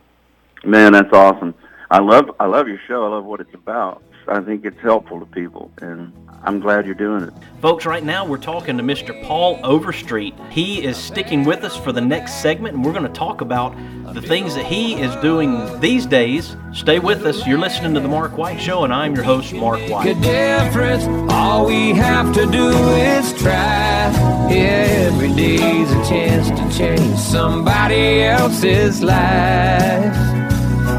Man, 0.64 0.92
that's 0.92 1.12
awesome. 1.12 1.54
I 1.90 1.98
love 1.98 2.30
I 2.38 2.46
love 2.46 2.68
your 2.68 2.80
show. 2.86 3.04
I 3.04 3.08
love 3.08 3.24
what 3.24 3.40
it's 3.40 3.54
about. 3.54 4.02
I 4.28 4.40
think 4.40 4.64
it's 4.64 4.80
helpful 4.80 5.20
to 5.20 5.26
people 5.26 5.70
and 5.80 6.12
I'm 6.42 6.58
glad 6.60 6.86
you're 6.86 6.94
doing 6.94 7.24
it. 7.24 7.34
Folks, 7.60 7.84
right 7.84 8.02
now 8.02 8.24
we're 8.24 8.38
talking 8.38 8.78
to 8.78 8.82
Mr. 8.82 9.22
Paul 9.24 9.60
Overstreet. 9.62 10.34
He 10.50 10.82
is 10.82 10.96
sticking 10.96 11.44
with 11.44 11.64
us 11.64 11.76
for 11.76 11.92
the 11.92 12.00
next 12.00 12.40
segment, 12.40 12.76
and 12.76 12.84
we're 12.84 12.92
going 12.92 13.04
to 13.04 13.12
talk 13.12 13.42
about 13.42 13.74
the 14.14 14.22
things 14.22 14.54
that 14.54 14.64
he 14.64 14.94
is 14.94 15.14
doing 15.16 15.78
these 15.80 16.06
days. 16.06 16.56
Stay 16.72 16.98
with 16.98 17.26
us. 17.26 17.46
You're 17.46 17.58
listening 17.58 17.92
to 17.94 18.00
The 18.00 18.08
Mark 18.08 18.38
White 18.38 18.58
Show, 18.58 18.84
and 18.84 18.92
I'm 18.92 19.14
your 19.14 19.24
host, 19.24 19.52
Mark 19.52 19.80
White. 19.90 20.06
A 20.06 20.14
difference. 20.14 21.04
All 21.30 21.66
we 21.66 21.92
have 21.92 22.32
to 22.34 22.46
do 22.46 22.70
is 22.70 23.34
try. 23.34 24.10
Every 24.50 25.34
day's 25.34 25.92
a 25.92 26.08
chance 26.08 26.48
to 26.48 26.78
change 26.78 27.18
somebody 27.18 28.22
else's 28.22 29.02
life. 29.02 30.39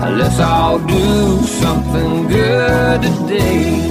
Let's 0.09 0.39
all 0.39 0.79
do 0.79 1.41
something 1.45 2.27
good 2.27 3.01
today. 3.03 3.90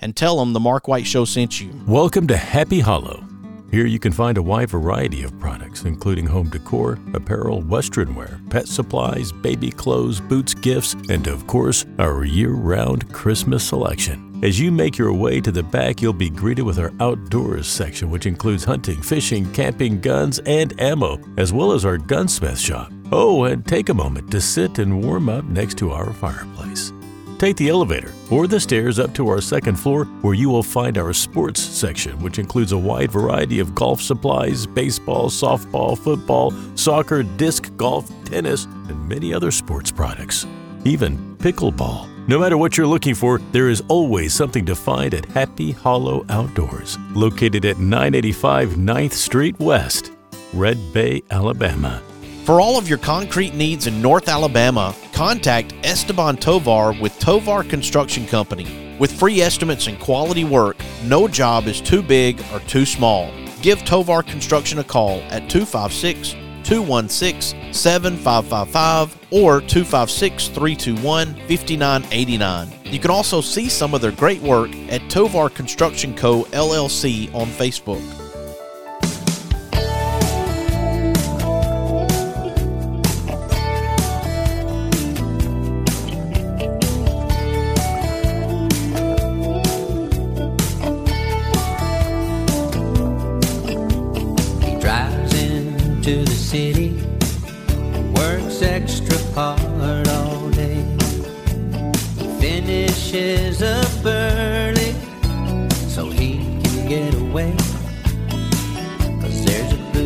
and 0.00 0.16
tell 0.16 0.38
them 0.38 0.52
the 0.52 0.60
Mark 0.60 0.88
White 0.88 1.06
Show 1.06 1.24
sent 1.24 1.60
you. 1.60 1.70
Welcome 1.86 2.26
to 2.28 2.36
Happy 2.36 2.80
Hollow. 2.80 3.24
Here 3.70 3.86
you 3.86 4.00
can 4.00 4.12
find 4.12 4.36
a 4.36 4.42
wide 4.42 4.70
variety 4.70 5.22
of 5.22 5.38
products, 5.38 5.84
including 5.84 6.26
home 6.26 6.50
decor, 6.50 6.98
apparel, 7.14 7.62
western 7.62 8.16
wear, 8.16 8.40
pet 8.50 8.66
supplies, 8.66 9.30
baby 9.30 9.70
clothes, 9.70 10.20
boots, 10.20 10.54
gifts, 10.54 10.94
and 11.08 11.28
of 11.28 11.46
course, 11.46 11.86
our 12.00 12.24
year 12.24 12.50
round 12.50 13.12
Christmas 13.12 13.62
selection. 13.62 14.40
As 14.42 14.58
you 14.58 14.72
make 14.72 14.98
your 14.98 15.12
way 15.12 15.40
to 15.40 15.52
the 15.52 15.62
back, 15.62 16.02
you'll 16.02 16.12
be 16.14 16.30
greeted 16.30 16.62
with 16.62 16.78
our 16.78 16.92
outdoors 16.98 17.68
section, 17.68 18.10
which 18.10 18.26
includes 18.26 18.64
hunting, 18.64 19.00
fishing, 19.02 19.52
camping, 19.52 20.00
guns, 20.00 20.40
and 20.46 20.80
ammo, 20.80 21.20
as 21.36 21.52
well 21.52 21.70
as 21.72 21.84
our 21.84 21.98
gunsmith 21.98 22.58
shop. 22.58 22.90
Oh, 23.12 23.44
and 23.44 23.64
take 23.66 23.88
a 23.88 23.94
moment 23.94 24.30
to 24.32 24.40
sit 24.40 24.78
and 24.78 25.04
warm 25.04 25.28
up 25.28 25.44
next 25.44 25.78
to 25.78 25.90
our 25.92 26.12
fireplace. 26.14 26.90
Take 27.40 27.56
the 27.56 27.70
elevator 27.70 28.12
or 28.30 28.46
the 28.46 28.60
stairs 28.60 28.98
up 28.98 29.14
to 29.14 29.26
our 29.30 29.40
second 29.40 29.76
floor 29.76 30.04
where 30.20 30.34
you 30.34 30.50
will 30.50 30.62
find 30.62 30.98
our 30.98 31.14
sports 31.14 31.58
section, 31.62 32.20
which 32.20 32.38
includes 32.38 32.72
a 32.72 32.76
wide 32.76 33.10
variety 33.10 33.60
of 33.60 33.74
golf 33.74 34.02
supplies, 34.02 34.66
baseball, 34.66 35.30
softball, 35.30 35.96
football, 35.96 36.52
soccer, 36.74 37.22
disc 37.22 37.74
golf, 37.78 38.10
tennis, 38.26 38.66
and 38.66 39.08
many 39.08 39.32
other 39.32 39.50
sports 39.50 39.90
products. 39.90 40.46
Even 40.84 41.34
pickleball. 41.38 42.10
No 42.28 42.38
matter 42.38 42.58
what 42.58 42.76
you're 42.76 42.86
looking 42.86 43.14
for, 43.14 43.38
there 43.52 43.70
is 43.70 43.82
always 43.88 44.34
something 44.34 44.66
to 44.66 44.76
find 44.76 45.14
at 45.14 45.24
Happy 45.24 45.70
Hollow 45.70 46.26
Outdoors, 46.28 46.98
located 47.14 47.64
at 47.64 47.78
985 47.78 48.72
9th 48.72 49.12
Street 49.12 49.58
West, 49.58 50.12
Red 50.52 50.76
Bay, 50.92 51.22
Alabama. 51.30 52.02
For 52.44 52.60
all 52.60 52.78
of 52.78 52.88
your 52.88 52.98
concrete 52.98 53.54
needs 53.54 53.86
in 53.86 54.00
North 54.02 54.28
Alabama, 54.28 54.94
contact 55.12 55.74
Esteban 55.84 56.36
Tovar 56.36 56.94
with 57.00 57.16
Tovar 57.18 57.62
Construction 57.62 58.26
Company. 58.26 58.96
With 58.98 59.12
free 59.12 59.40
estimates 59.40 59.86
and 59.86 60.00
quality 60.00 60.44
work, 60.44 60.76
no 61.04 61.28
job 61.28 61.66
is 61.66 61.80
too 61.80 62.02
big 62.02 62.42
or 62.52 62.60
too 62.60 62.84
small. 62.84 63.30
Give 63.62 63.84
Tovar 63.84 64.22
Construction 64.22 64.78
a 64.78 64.84
call 64.84 65.20
at 65.30 65.48
256 65.50 66.34
216 66.64 67.72
7555 67.72 69.16
or 69.30 69.60
256 69.60 70.48
321 70.48 71.34
5989. 71.46 72.72
You 72.84 72.98
can 72.98 73.10
also 73.10 73.40
see 73.40 73.68
some 73.68 73.94
of 73.94 74.00
their 74.00 74.12
great 74.12 74.40
work 74.40 74.74
at 74.88 75.08
Tovar 75.10 75.50
Construction 75.50 76.16
Co. 76.16 76.44
LLC 76.44 77.32
on 77.34 77.46
Facebook. 77.46 78.19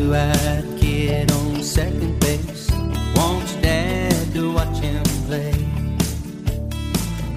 There's 0.09 0.35
a 0.35 0.64
blue 0.64 0.75
eyed 0.75 0.81
kid 0.81 1.33
on 1.33 1.62
second 1.62 2.21
base, 2.21 2.71
wants 3.17 3.55
dad 3.57 4.33
to 4.33 4.53
watch 4.53 4.79
him 4.79 5.03
play. 5.27 5.53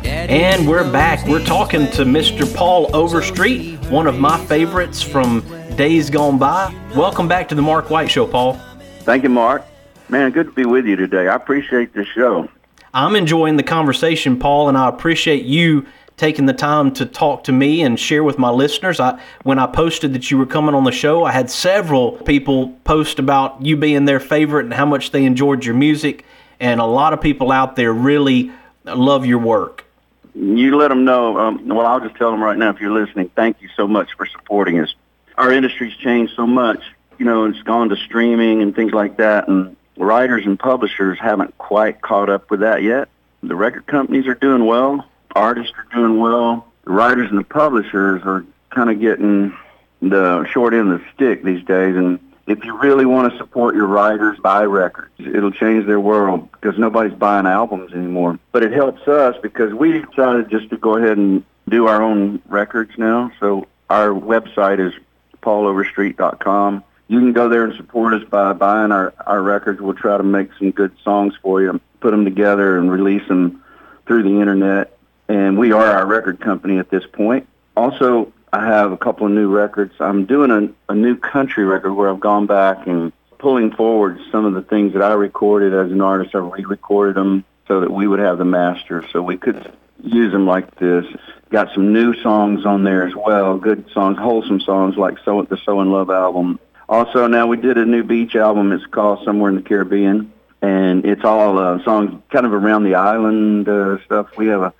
And 0.04 0.68
we're 0.68 0.90
back. 0.92 1.26
We're 1.28 1.46
talking 1.46 1.90
to 1.92 2.04
Mr. 2.04 2.54
Paul 2.54 2.94
Overstreet, 2.96 3.80
one 3.90 4.08
of 4.08 4.20
my 4.20 4.44
favorites 4.46 5.02
from 5.02 5.42
days 5.76 6.10
gone 6.10 6.38
by. 6.38 6.74
Welcome 6.96 7.28
back 7.28 7.48
to 7.50 7.56
the 7.56 7.62
Mark 7.62 7.90
White 7.90 8.12
Show, 8.12 8.28
Paul. 8.28 8.60
Thank 9.02 9.24
you, 9.24 9.30
Mark. 9.30 9.64
Man, 10.10 10.32
good 10.32 10.48
to 10.48 10.52
be 10.52 10.66
with 10.66 10.86
you 10.86 10.96
today. 10.96 11.28
I 11.28 11.36
appreciate 11.36 11.94
this 11.94 12.08
show. 12.08 12.50
I'm 12.94 13.16
enjoying 13.16 13.58
the 13.58 13.64
conversation, 13.64 14.40
Paul, 14.40 14.70
and 14.70 14.78
I 14.78 14.90
appreciate 14.90 15.46
you 15.46 15.86
taking 16.18 16.48
the 16.48 16.54
time 16.54 16.92
to 16.92 17.06
talk 17.06 17.44
to 17.46 17.52
me 17.52 17.84
and 17.84 18.00
share 18.00 18.24
with 18.24 18.38
my 18.38 18.50
listeners. 18.50 19.00
I 19.00 19.22
when 19.44 19.60
I 19.60 19.68
posted 19.68 20.14
that 20.14 20.30
you 20.30 20.38
were 20.38 20.46
coming 20.46 20.76
on 20.76 20.84
the 20.84 20.92
show, 20.92 21.24
I 21.24 21.32
had 21.32 21.50
several 21.50 22.14
people 22.14 22.70
post 22.84 23.20
about 23.20 23.64
you 23.64 23.78
being 23.78 24.06
their 24.06 24.20
favorite 24.20 24.66
and 24.66 24.74
how 24.74 24.86
much 24.86 25.12
they 25.12 25.24
enjoyed 25.24 25.64
your 25.64 25.76
music, 25.76 26.26
and 26.60 26.82
a 26.82 26.86
lot 26.86 27.14
of 27.14 27.22
people 27.22 27.52
out 27.52 27.76
there 27.76 27.94
really 27.94 28.52
love 28.84 29.26
your 29.26 29.40
work. 29.40 29.86
You 30.34 30.76
let 30.76 30.90
them 30.90 31.06
know. 31.06 31.38
Um, 31.38 31.68
well, 31.68 31.86
I'll 31.86 32.00
just 32.00 32.16
tell 32.16 32.32
them 32.32 32.44
right 32.44 32.58
now 32.58 32.70
if 32.70 32.80
you're 32.80 32.92
listening, 32.92 33.30
thank 33.36 33.62
you 33.62 33.70
so 33.76 33.88
much 33.88 34.14
for 34.18 34.26
supporting 34.26 34.80
us. 34.80 34.94
Our 35.38 35.52
industry's 35.52 35.96
changed 35.96 36.34
so 36.36 36.46
much. 36.46 36.84
You 37.18 37.26
know, 37.26 37.46
it's 37.46 37.62
gone 37.64 37.90
to 37.90 37.96
streaming 37.96 38.62
and 38.62 38.76
things 38.76 38.92
like 38.92 39.18
that, 39.18 39.48
and 39.48 39.76
writers 39.98 40.46
and 40.46 40.60
publishers 40.60 41.18
haven't 41.20 41.58
quite 41.58 42.02
caught 42.02 42.30
up 42.30 42.50
with 42.52 42.60
that 42.62 42.84
yet. 42.84 43.10
The 43.42 43.56
record 43.56 43.88
companies 43.88 44.28
are 44.28 44.36
doing 44.36 44.66
well. 44.66 45.08
Artists 45.36 45.74
are 45.78 45.96
doing 45.96 46.20
well. 46.20 46.68
The 46.86 46.92
writers 46.92 47.30
and 47.30 47.38
the 47.38 47.44
publishers 47.44 48.22
are 48.26 48.46
kind 48.70 48.90
of 48.90 49.00
getting 49.00 49.56
the 50.02 50.46
short 50.52 50.74
end 50.74 50.92
of 50.92 51.00
the 51.00 51.06
stick 51.14 51.44
these 51.44 51.64
days. 51.66 51.96
And 51.96 52.20
if 52.48 52.64
you 52.64 52.78
really 52.78 53.06
want 53.06 53.32
to 53.32 53.38
support 53.38 53.76
your 53.76 53.88
writers, 53.88 54.40
buy 54.40 54.64
records. 54.64 55.12
It'll 55.20 55.52
change 55.52 55.86
their 55.86 56.00
world 56.00 56.50
because 56.54 56.78
nobody's 56.78 57.18
buying 57.18 57.46
albums 57.46 57.94
anymore. 57.94 58.40
But 58.52 58.64
it 58.64 58.72
helps 58.72 59.08
us 59.08 59.36
because 59.42 59.74
we 59.74 60.02
decided 60.02 60.50
just 60.50 60.70
to 60.70 60.78
go 60.78 60.98
ahead 60.98 61.18
and 61.18 61.44
do 61.68 61.88
our 61.88 62.02
own 62.02 62.42
records 62.48 62.92
now. 62.98 63.32
So 63.40 63.68
our 63.90 64.10
website 64.10 64.80
is 64.80 64.94
pauloverstreet.com. 65.42 66.84
You 67.10 67.20
can 67.20 67.34
go 67.34 67.48
there 67.48 67.64
and 67.64 67.76
support 67.76 68.14
us 68.14 68.24
by 68.30 68.54
buying 68.54 68.92
our, 68.92 69.14
our 69.26 69.42
records. 69.42 69.80
We'll 69.80 69.94
try 69.94 70.18
to 70.18 70.24
make 70.24 70.50
some 70.60 70.72
good 70.72 70.92
songs 71.04 71.34
for 71.42 71.62
you, 71.62 71.80
put 72.00 72.12
them 72.12 72.26
together 72.26 72.78
and 72.78 72.92
release 72.92 73.26
them 73.28 73.64
through 74.06 74.24
the 74.24 74.42
internet. 74.42 74.97
And 75.30 75.58
we 75.58 75.72
are 75.72 75.86
our 75.86 76.06
record 76.06 76.40
company 76.40 76.78
at 76.78 76.90
this 76.90 77.04
point. 77.06 77.48
Also, 77.76 78.32
I 78.54 78.66
have 78.66 78.92
a 78.92 78.98
couple 78.98 79.26
of 79.26 79.34
new 79.34 79.50
records. 79.50 79.94
I'm 80.00 80.26
doing 80.26 80.52
a, 80.52 80.92
a 80.92 80.96
new 80.96 81.18
country 81.18 81.66
record 81.66 81.94
where 81.94 82.10
I've 82.10 82.20
gone 82.20 82.48
back 82.48 82.88
and 82.88 83.12
pulling 83.38 83.72
forward 83.72 84.20
some 84.32 84.46
of 84.46 84.54
the 84.54 84.62
things 84.62 84.94
that 84.94 85.02
I 85.02 85.14
recorded 85.14 85.74
as 85.74 85.92
an 85.92 86.02
artist. 86.02 86.34
I 86.34 86.40
re-recorded 86.40 87.16
them 87.16 87.44
so 87.68 87.82
that 87.82 87.92
we 87.92 88.08
would 88.08 88.20
have 88.20 88.38
the 88.38 88.46
master, 88.46 89.06
so 89.12 89.22
we 89.22 89.38
could 89.38 89.72
use 90.02 90.32
them 90.32 90.48
like 90.48 90.76
this. 90.76 91.06
Got 91.50 91.74
some 91.74 91.94
new 91.94 92.14
songs 92.22 92.66
on 92.66 92.84
there 92.84 93.06
as 93.06 93.14
well, 93.16 93.58
good 93.58 93.90
songs, 93.92 94.18
wholesome 94.18 94.62
songs 94.62 94.96
like 94.98 95.18
"So 95.24 95.42
the 95.44 95.58
So 95.58 95.82
in 95.82 95.92
Love" 95.92 96.10
album. 96.10 96.60
Also, 96.90 97.28
now 97.28 97.48
we 97.48 97.58
did 97.58 97.78
a 97.78 97.86
new 97.86 98.04
beach 98.04 98.36
album. 98.36 98.72
It's 98.72 98.86
called 98.86 99.24
"Somewhere 99.26 99.50
in 99.50 99.56
the 99.56 99.62
Caribbean," 99.62 100.32
and 100.62 101.06
it's 101.06 101.24
all 101.24 101.58
uh, 101.58 101.84
songs 101.84 102.22
kind 102.30 102.46
of 102.46 102.54
around 102.54 102.84
the 102.84 102.96
island 102.96 103.68
uh, 103.68 104.04
stuff. 104.06 104.38
We 104.38 104.48
have 104.48 104.62
a 104.62 104.74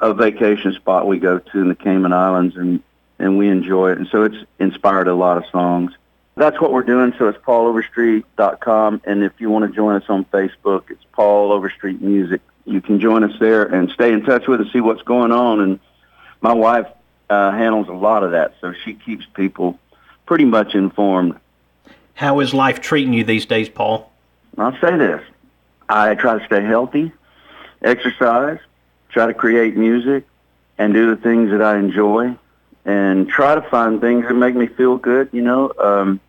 a 0.00 0.14
vacation 0.14 0.72
spot 0.72 1.06
we 1.06 1.18
go 1.18 1.38
to 1.38 1.60
in 1.60 1.68
the 1.68 1.74
Cayman 1.74 2.12
Islands, 2.12 2.56
and 2.56 2.82
and 3.18 3.36
we 3.38 3.48
enjoy 3.48 3.92
it. 3.92 3.98
And 3.98 4.08
so 4.08 4.22
it's 4.22 4.36
inspired 4.58 5.08
a 5.08 5.14
lot 5.14 5.36
of 5.36 5.44
songs. 5.50 5.92
That's 6.36 6.60
what 6.60 6.72
we're 6.72 6.84
doing. 6.84 7.12
So 7.18 7.28
it's 7.28 7.38
pauloverstreet.com. 7.38 9.02
And 9.04 9.24
if 9.24 9.32
you 9.38 9.50
want 9.50 9.68
to 9.68 9.74
join 9.74 9.96
us 9.96 10.04
on 10.08 10.24
Facebook, 10.26 10.90
it's 10.90 11.02
Paul 11.12 11.50
Overstreet 11.50 12.00
Music. 12.00 12.40
You 12.64 12.80
can 12.80 13.00
join 13.00 13.24
us 13.24 13.36
there 13.40 13.64
and 13.64 13.90
stay 13.90 14.12
in 14.12 14.24
touch 14.24 14.46
with 14.46 14.60
us, 14.60 14.72
see 14.72 14.80
what's 14.80 15.02
going 15.02 15.32
on. 15.32 15.60
And 15.60 15.80
my 16.40 16.52
wife 16.52 16.86
uh, 17.28 17.50
handles 17.50 17.88
a 17.88 17.92
lot 17.92 18.22
of 18.22 18.32
that, 18.32 18.54
so 18.60 18.72
she 18.84 18.94
keeps 18.94 19.26
people 19.34 19.78
pretty 20.26 20.44
much 20.44 20.74
informed. 20.74 21.34
How 22.14 22.40
is 22.40 22.54
life 22.54 22.80
treating 22.80 23.12
you 23.12 23.24
these 23.24 23.46
days, 23.46 23.68
Paul? 23.68 24.12
I'll 24.56 24.78
say 24.80 24.96
this. 24.96 25.22
I 25.88 26.14
try 26.14 26.38
to 26.38 26.44
stay 26.44 26.62
healthy, 26.62 27.12
exercise, 27.82 28.58
try 29.10 29.26
to 29.26 29.34
create 29.34 29.76
music, 29.76 30.26
and 30.78 30.94
do 30.94 31.14
the 31.14 31.20
things 31.20 31.50
that 31.50 31.60
I 31.60 31.78
enjoy, 31.78 32.36
and 32.84 33.28
try 33.28 33.54
to 33.54 33.62
find 33.62 34.00
things 34.00 34.26
that 34.28 34.34
make 34.34 34.54
me 34.54 34.66
feel 34.66 34.96
good, 34.96 35.28
you 35.32 35.42
know, 35.42 35.72
um, 35.78 36.20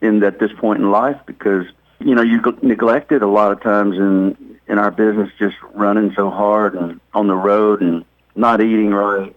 in 0.00 0.22
at 0.22 0.38
this 0.38 0.52
point 0.52 0.80
in 0.80 0.90
life 0.90 1.20
because, 1.26 1.66
you 1.98 2.14
know, 2.14 2.22
you 2.22 2.40
neglect 2.62 3.12
it 3.12 3.22
a 3.22 3.26
lot 3.26 3.50
of 3.50 3.60
times 3.60 3.96
in, 3.96 4.58
in 4.68 4.78
our 4.78 4.90
business 4.90 5.30
just 5.38 5.56
running 5.74 6.14
so 6.14 6.30
hard 6.30 6.74
and 6.74 7.00
on 7.12 7.26
the 7.26 7.34
road 7.34 7.82
and 7.82 8.04
not 8.36 8.60
eating 8.60 8.90
right, 8.90 9.34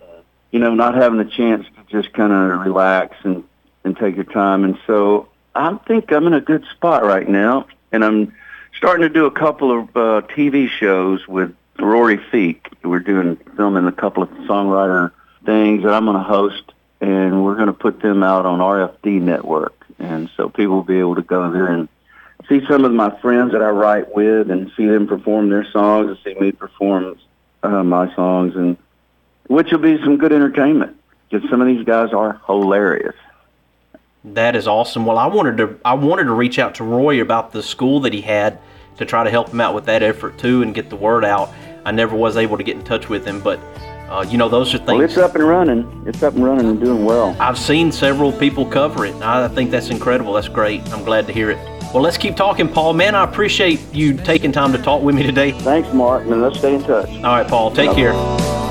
you 0.52 0.60
know, 0.60 0.74
not 0.74 0.94
having 0.94 1.18
the 1.18 1.26
chance 1.26 1.66
to 1.66 2.02
just 2.02 2.14
kind 2.14 2.32
of 2.32 2.60
relax 2.62 3.16
and, 3.24 3.44
and 3.84 3.98
take 3.98 4.16
your 4.16 4.26
time. 4.26 4.64
And 4.64 4.78
so 4.86 5.28
I 5.56 5.76
think 5.88 6.12
I'm 6.12 6.28
in 6.28 6.34
a 6.34 6.42
good 6.42 6.64
spot 6.72 7.04
right 7.04 7.28
now, 7.28 7.66
and 7.92 8.06
I'm 8.06 8.34
starting 8.78 9.02
to 9.02 9.10
do 9.10 9.26
a 9.26 9.32
couple 9.32 9.78
of 9.78 9.90
uh, 9.90 10.28
TV 10.28 10.70
shows 10.70 11.28
with 11.28 11.56
Rory 11.82 12.18
Feek. 12.18 12.60
We're 12.84 13.00
doing 13.00 13.38
filming 13.56 13.88
a 13.88 13.92
couple 13.92 14.24
of 14.24 14.30
songwriter 14.30 15.12
things 15.46 15.84
that 15.84 15.94
I'm 15.94 16.06
going 16.06 16.18
to 16.18 16.24
host, 16.24 16.72
and 17.00 17.44
we're 17.44 17.56
going 17.56 17.68
to 17.68 17.74
put 17.74 18.02
them 18.02 18.24
out 18.24 18.46
on 18.46 18.60
RFD 18.60 19.22
Network, 19.22 19.86
and 20.00 20.30
so 20.38 20.50
people 20.50 20.76
will 20.76 20.84
be 20.84 21.00
able 21.00 21.16
to 21.16 21.22
go 21.22 21.52
there 21.52 21.68
and 21.68 21.90
see 22.48 22.62
some 22.68 22.86
of 22.86 22.92
my 22.92 23.10
friends 23.22 23.52
that 23.54 23.62
I 23.62 23.70
write 23.70 24.14
with, 24.14 24.52
and 24.52 24.72
see 24.78 24.86
them 24.86 25.08
perform 25.08 25.50
their 25.50 25.66
songs, 25.72 26.10
and 26.10 26.18
see 26.24 26.40
me 26.40 26.52
perform 26.52 27.18
uh, 27.64 27.84
my 27.84 28.14
songs, 28.16 28.56
and 28.56 28.78
which 29.48 29.72
will 29.72 29.80
be 29.80 29.98
some 30.04 30.18
good 30.18 30.32
entertainment 30.32 30.98
because 31.30 31.50
some 31.50 31.62
of 31.62 31.68
these 31.68 31.86
guys 31.86 32.14
are 32.14 32.42
hilarious. 32.46 33.16
That 34.24 34.56
is 34.56 34.68
awesome. 34.68 35.06
Well, 35.06 35.18
I 35.18 35.28
wanted 35.28 35.58
to 35.58 35.80
I 35.84 35.96
wanted 35.96 36.26
to 36.26 36.34
reach 36.34 36.60
out 36.60 36.76
to 36.76 36.84
Roy 36.84 37.22
about 37.22 37.54
the 37.54 37.64
school 37.64 38.02
that 38.02 38.14
he 38.14 38.22
had 38.22 38.60
to 38.98 39.06
try 39.06 39.24
to 39.24 39.32
help 39.32 39.50
him 39.50 39.60
out 39.60 39.74
with 39.74 39.86
that 39.86 40.04
effort 40.04 40.38
too 40.38 40.62
and 40.62 40.76
get 40.76 40.90
the 40.90 40.96
word 40.96 41.26
out. 41.26 41.52
I 41.86 41.92
never 41.92 42.16
was 42.16 42.38
able 42.38 42.58
to 42.58 42.64
get 42.64 42.76
in 42.76 42.84
touch 42.84 43.10
with 43.10 43.26
him, 43.26 43.42
but 43.42 43.60
uh, 44.10 44.26
you 44.28 44.38
know 44.38 44.50
those 44.50 44.74
are 44.74 44.78
things. 44.78 44.90
Well, 44.90 45.02
it's 45.02 45.18
up 45.18 45.36
and 45.36 45.48
running. 45.48 46.04
It's 46.06 46.22
up 46.22 46.36
and 46.36 46.44
running 46.44 46.68
and 46.68 46.80
doing 46.80 47.06
well. 47.06 47.36
I've 47.40 47.58
seen 47.58 47.92
several 47.92 48.32
people 48.32 48.66
cover 48.66 49.06
it. 49.06 49.16
I 49.22 49.48
think 49.48 49.72
that's 49.72 49.90
incredible. 49.90 50.34
That's 50.34 50.50
great. 50.50 50.82
I'm 50.92 51.04
glad 51.04 51.28
to 51.28 51.34
hear 51.34 51.50
it. 51.52 51.58
Well, 51.94 52.04
let's 52.04 52.18
keep 52.18 52.36
talking, 52.36 52.70
Paul. 52.70 52.94
Man, 52.94 53.16
I 53.16 53.24
appreciate 53.24 53.82
you 53.94 54.16
taking 54.16 54.52
time 54.52 54.72
to 54.72 54.78
talk 54.78 55.02
with 55.02 55.16
me 55.16 55.24
today. 55.24 55.52
Thanks, 55.52 55.92
Mark, 55.94 56.24
and 56.24 56.42
let's 56.42 56.58
stay 56.60 56.76
in 56.76 56.84
touch. 56.84 57.10
All 57.10 57.22
right, 57.24 57.48
Paul. 57.48 57.72
Take 57.72 57.94
care. 57.96 58.71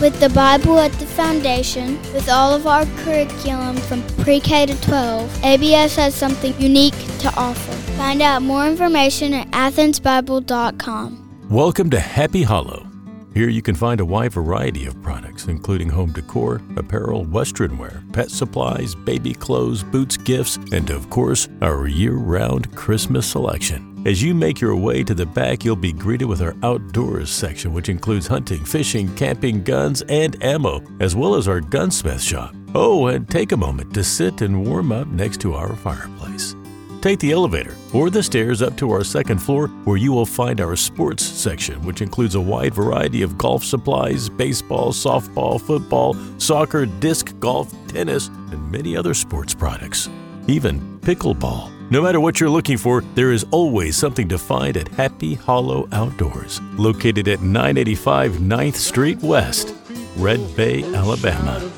With 0.00 0.20
the 0.20 0.28
Bible 0.28 0.78
at 0.78 0.92
the 0.92 1.06
foundation, 1.06 2.00
with 2.14 2.28
all 2.28 2.54
of 2.54 2.68
our 2.68 2.86
curriculum 3.02 3.76
from 3.76 4.06
pre 4.18 4.38
K 4.38 4.64
to 4.64 4.80
12, 4.80 5.44
ABS 5.44 5.96
has 5.96 6.14
something 6.14 6.54
unique 6.60 6.94
to 7.18 7.34
offer. 7.36 7.72
Find 7.98 8.22
out 8.22 8.42
more 8.42 8.68
information 8.68 9.34
at 9.34 9.50
athensbible.com. 9.50 11.48
Welcome 11.50 11.90
to 11.90 11.98
Happy 11.98 12.44
Hollow. 12.44 12.87
Here 13.34 13.48
you 13.48 13.62
can 13.62 13.74
find 13.74 14.00
a 14.00 14.04
wide 14.04 14.32
variety 14.32 14.86
of 14.86 15.00
products, 15.02 15.46
including 15.46 15.88
home 15.88 16.12
decor, 16.12 16.60
apparel, 16.76 17.24
western 17.24 17.78
wear, 17.78 18.02
pet 18.12 18.30
supplies, 18.30 18.94
baby 18.94 19.34
clothes, 19.34 19.82
boots, 19.84 20.16
gifts, 20.16 20.56
and 20.72 20.90
of 20.90 21.08
course, 21.10 21.48
our 21.62 21.86
year 21.86 22.14
round 22.14 22.74
Christmas 22.74 23.26
selection. 23.26 24.02
As 24.06 24.22
you 24.22 24.34
make 24.34 24.60
your 24.60 24.76
way 24.76 25.04
to 25.04 25.14
the 25.14 25.26
back, 25.26 25.64
you'll 25.64 25.76
be 25.76 25.92
greeted 25.92 26.26
with 26.26 26.40
our 26.40 26.56
outdoors 26.62 27.30
section, 27.30 27.72
which 27.72 27.88
includes 27.88 28.26
hunting, 28.26 28.64
fishing, 28.64 29.14
camping, 29.16 29.62
guns, 29.62 30.02
and 30.08 30.42
ammo, 30.42 30.82
as 31.00 31.14
well 31.14 31.34
as 31.34 31.48
our 31.48 31.60
gunsmith 31.60 32.22
shop. 32.22 32.54
Oh, 32.74 33.06
and 33.08 33.28
take 33.28 33.52
a 33.52 33.56
moment 33.56 33.92
to 33.94 34.04
sit 34.04 34.40
and 34.40 34.66
warm 34.66 34.92
up 34.92 35.08
next 35.08 35.40
to 35.42 35.54
our 35.54 35.74
fireplace. 35.76 36.54
Take 37.00 37.20
the 37.20 37.30
elevator 37.30 37.76
or 37.92 38.10
the 38.10 38.22
stairs 38.22 38.60
up 38.60 38.76
to 38.78 38.90
our 38.90 39.04
second 39.04 39.38
floor 39.38 39.68
where 39.84 39.96
you 39.96 40.12
will 40.12 40.26
find 40.26 40.60
our 40.60 40.74
sports 40.74 41.24
section, 41.24 41.80
which 41.82 42.02
includes 42.02 42.34
a 42.34 42.40
wide 42.40 42.74
variety 42.74 43.22
of 43.22 43.38
golf 43.38 43.64
supplies, 43.64 44.28
baseball, 44.28 44.92
softball, 44.92 45.60
football, 45.60 46.16
soccer, 46.38 46.86
disc 46.86 47.38
golf, 47.38 47.72
tennis, 47.86 48.28
and 48.28 48.70
many 48.70 48.96
other 48.96 49.14
sports 49.14 49.54
products. 49.54 50.08
Even 50.48 50.98
pickleball. 51.00 51.72
No 51.90 52.02
matter 52.02 52.20
what 52.20 52.38
you're 52.38 52.50
looking 52.50 52.76
for, 52.76 53.00
there 53.14 53.32
is 53.32 53.46
always 53.50 53.96
something 53.96 54.28
to 54.28 54.36
find 54.36 54.76
at 54.76 54.88
Happy 54.88 55.34
Hollow 55.34 55.88
Outdoors, 55.92 56.60
located 56.74 57.28
at 57.28 57.40
985 57.40 58.32
9th 58.32 58.74
Street 58.74 59.18
West, 59.20 59.74
Red 60.16 60.54
Bay, 60.56 60.82
Alabama. 60.94 61.70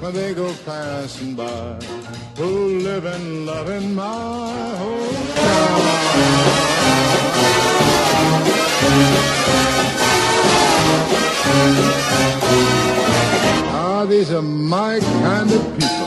When 0.00 0.14
they 0.14 0.32
go 0.32 0.52
passing 0.64 1.34
by 1.34 1.74
who 2.36 2.78
live 2.78 3.04
and 3.04 3.46
love 3.46 3.68
in 3.68 3.94
my 3.94 4.02
hometown. 4.80 5.80
Ah, 13.72 14.06
these 14.08 14.32
are 14.32 14.42
my 14.42 15.00
kind 15.00 15.52
of 15.52 15.78
people. 15.78 15.99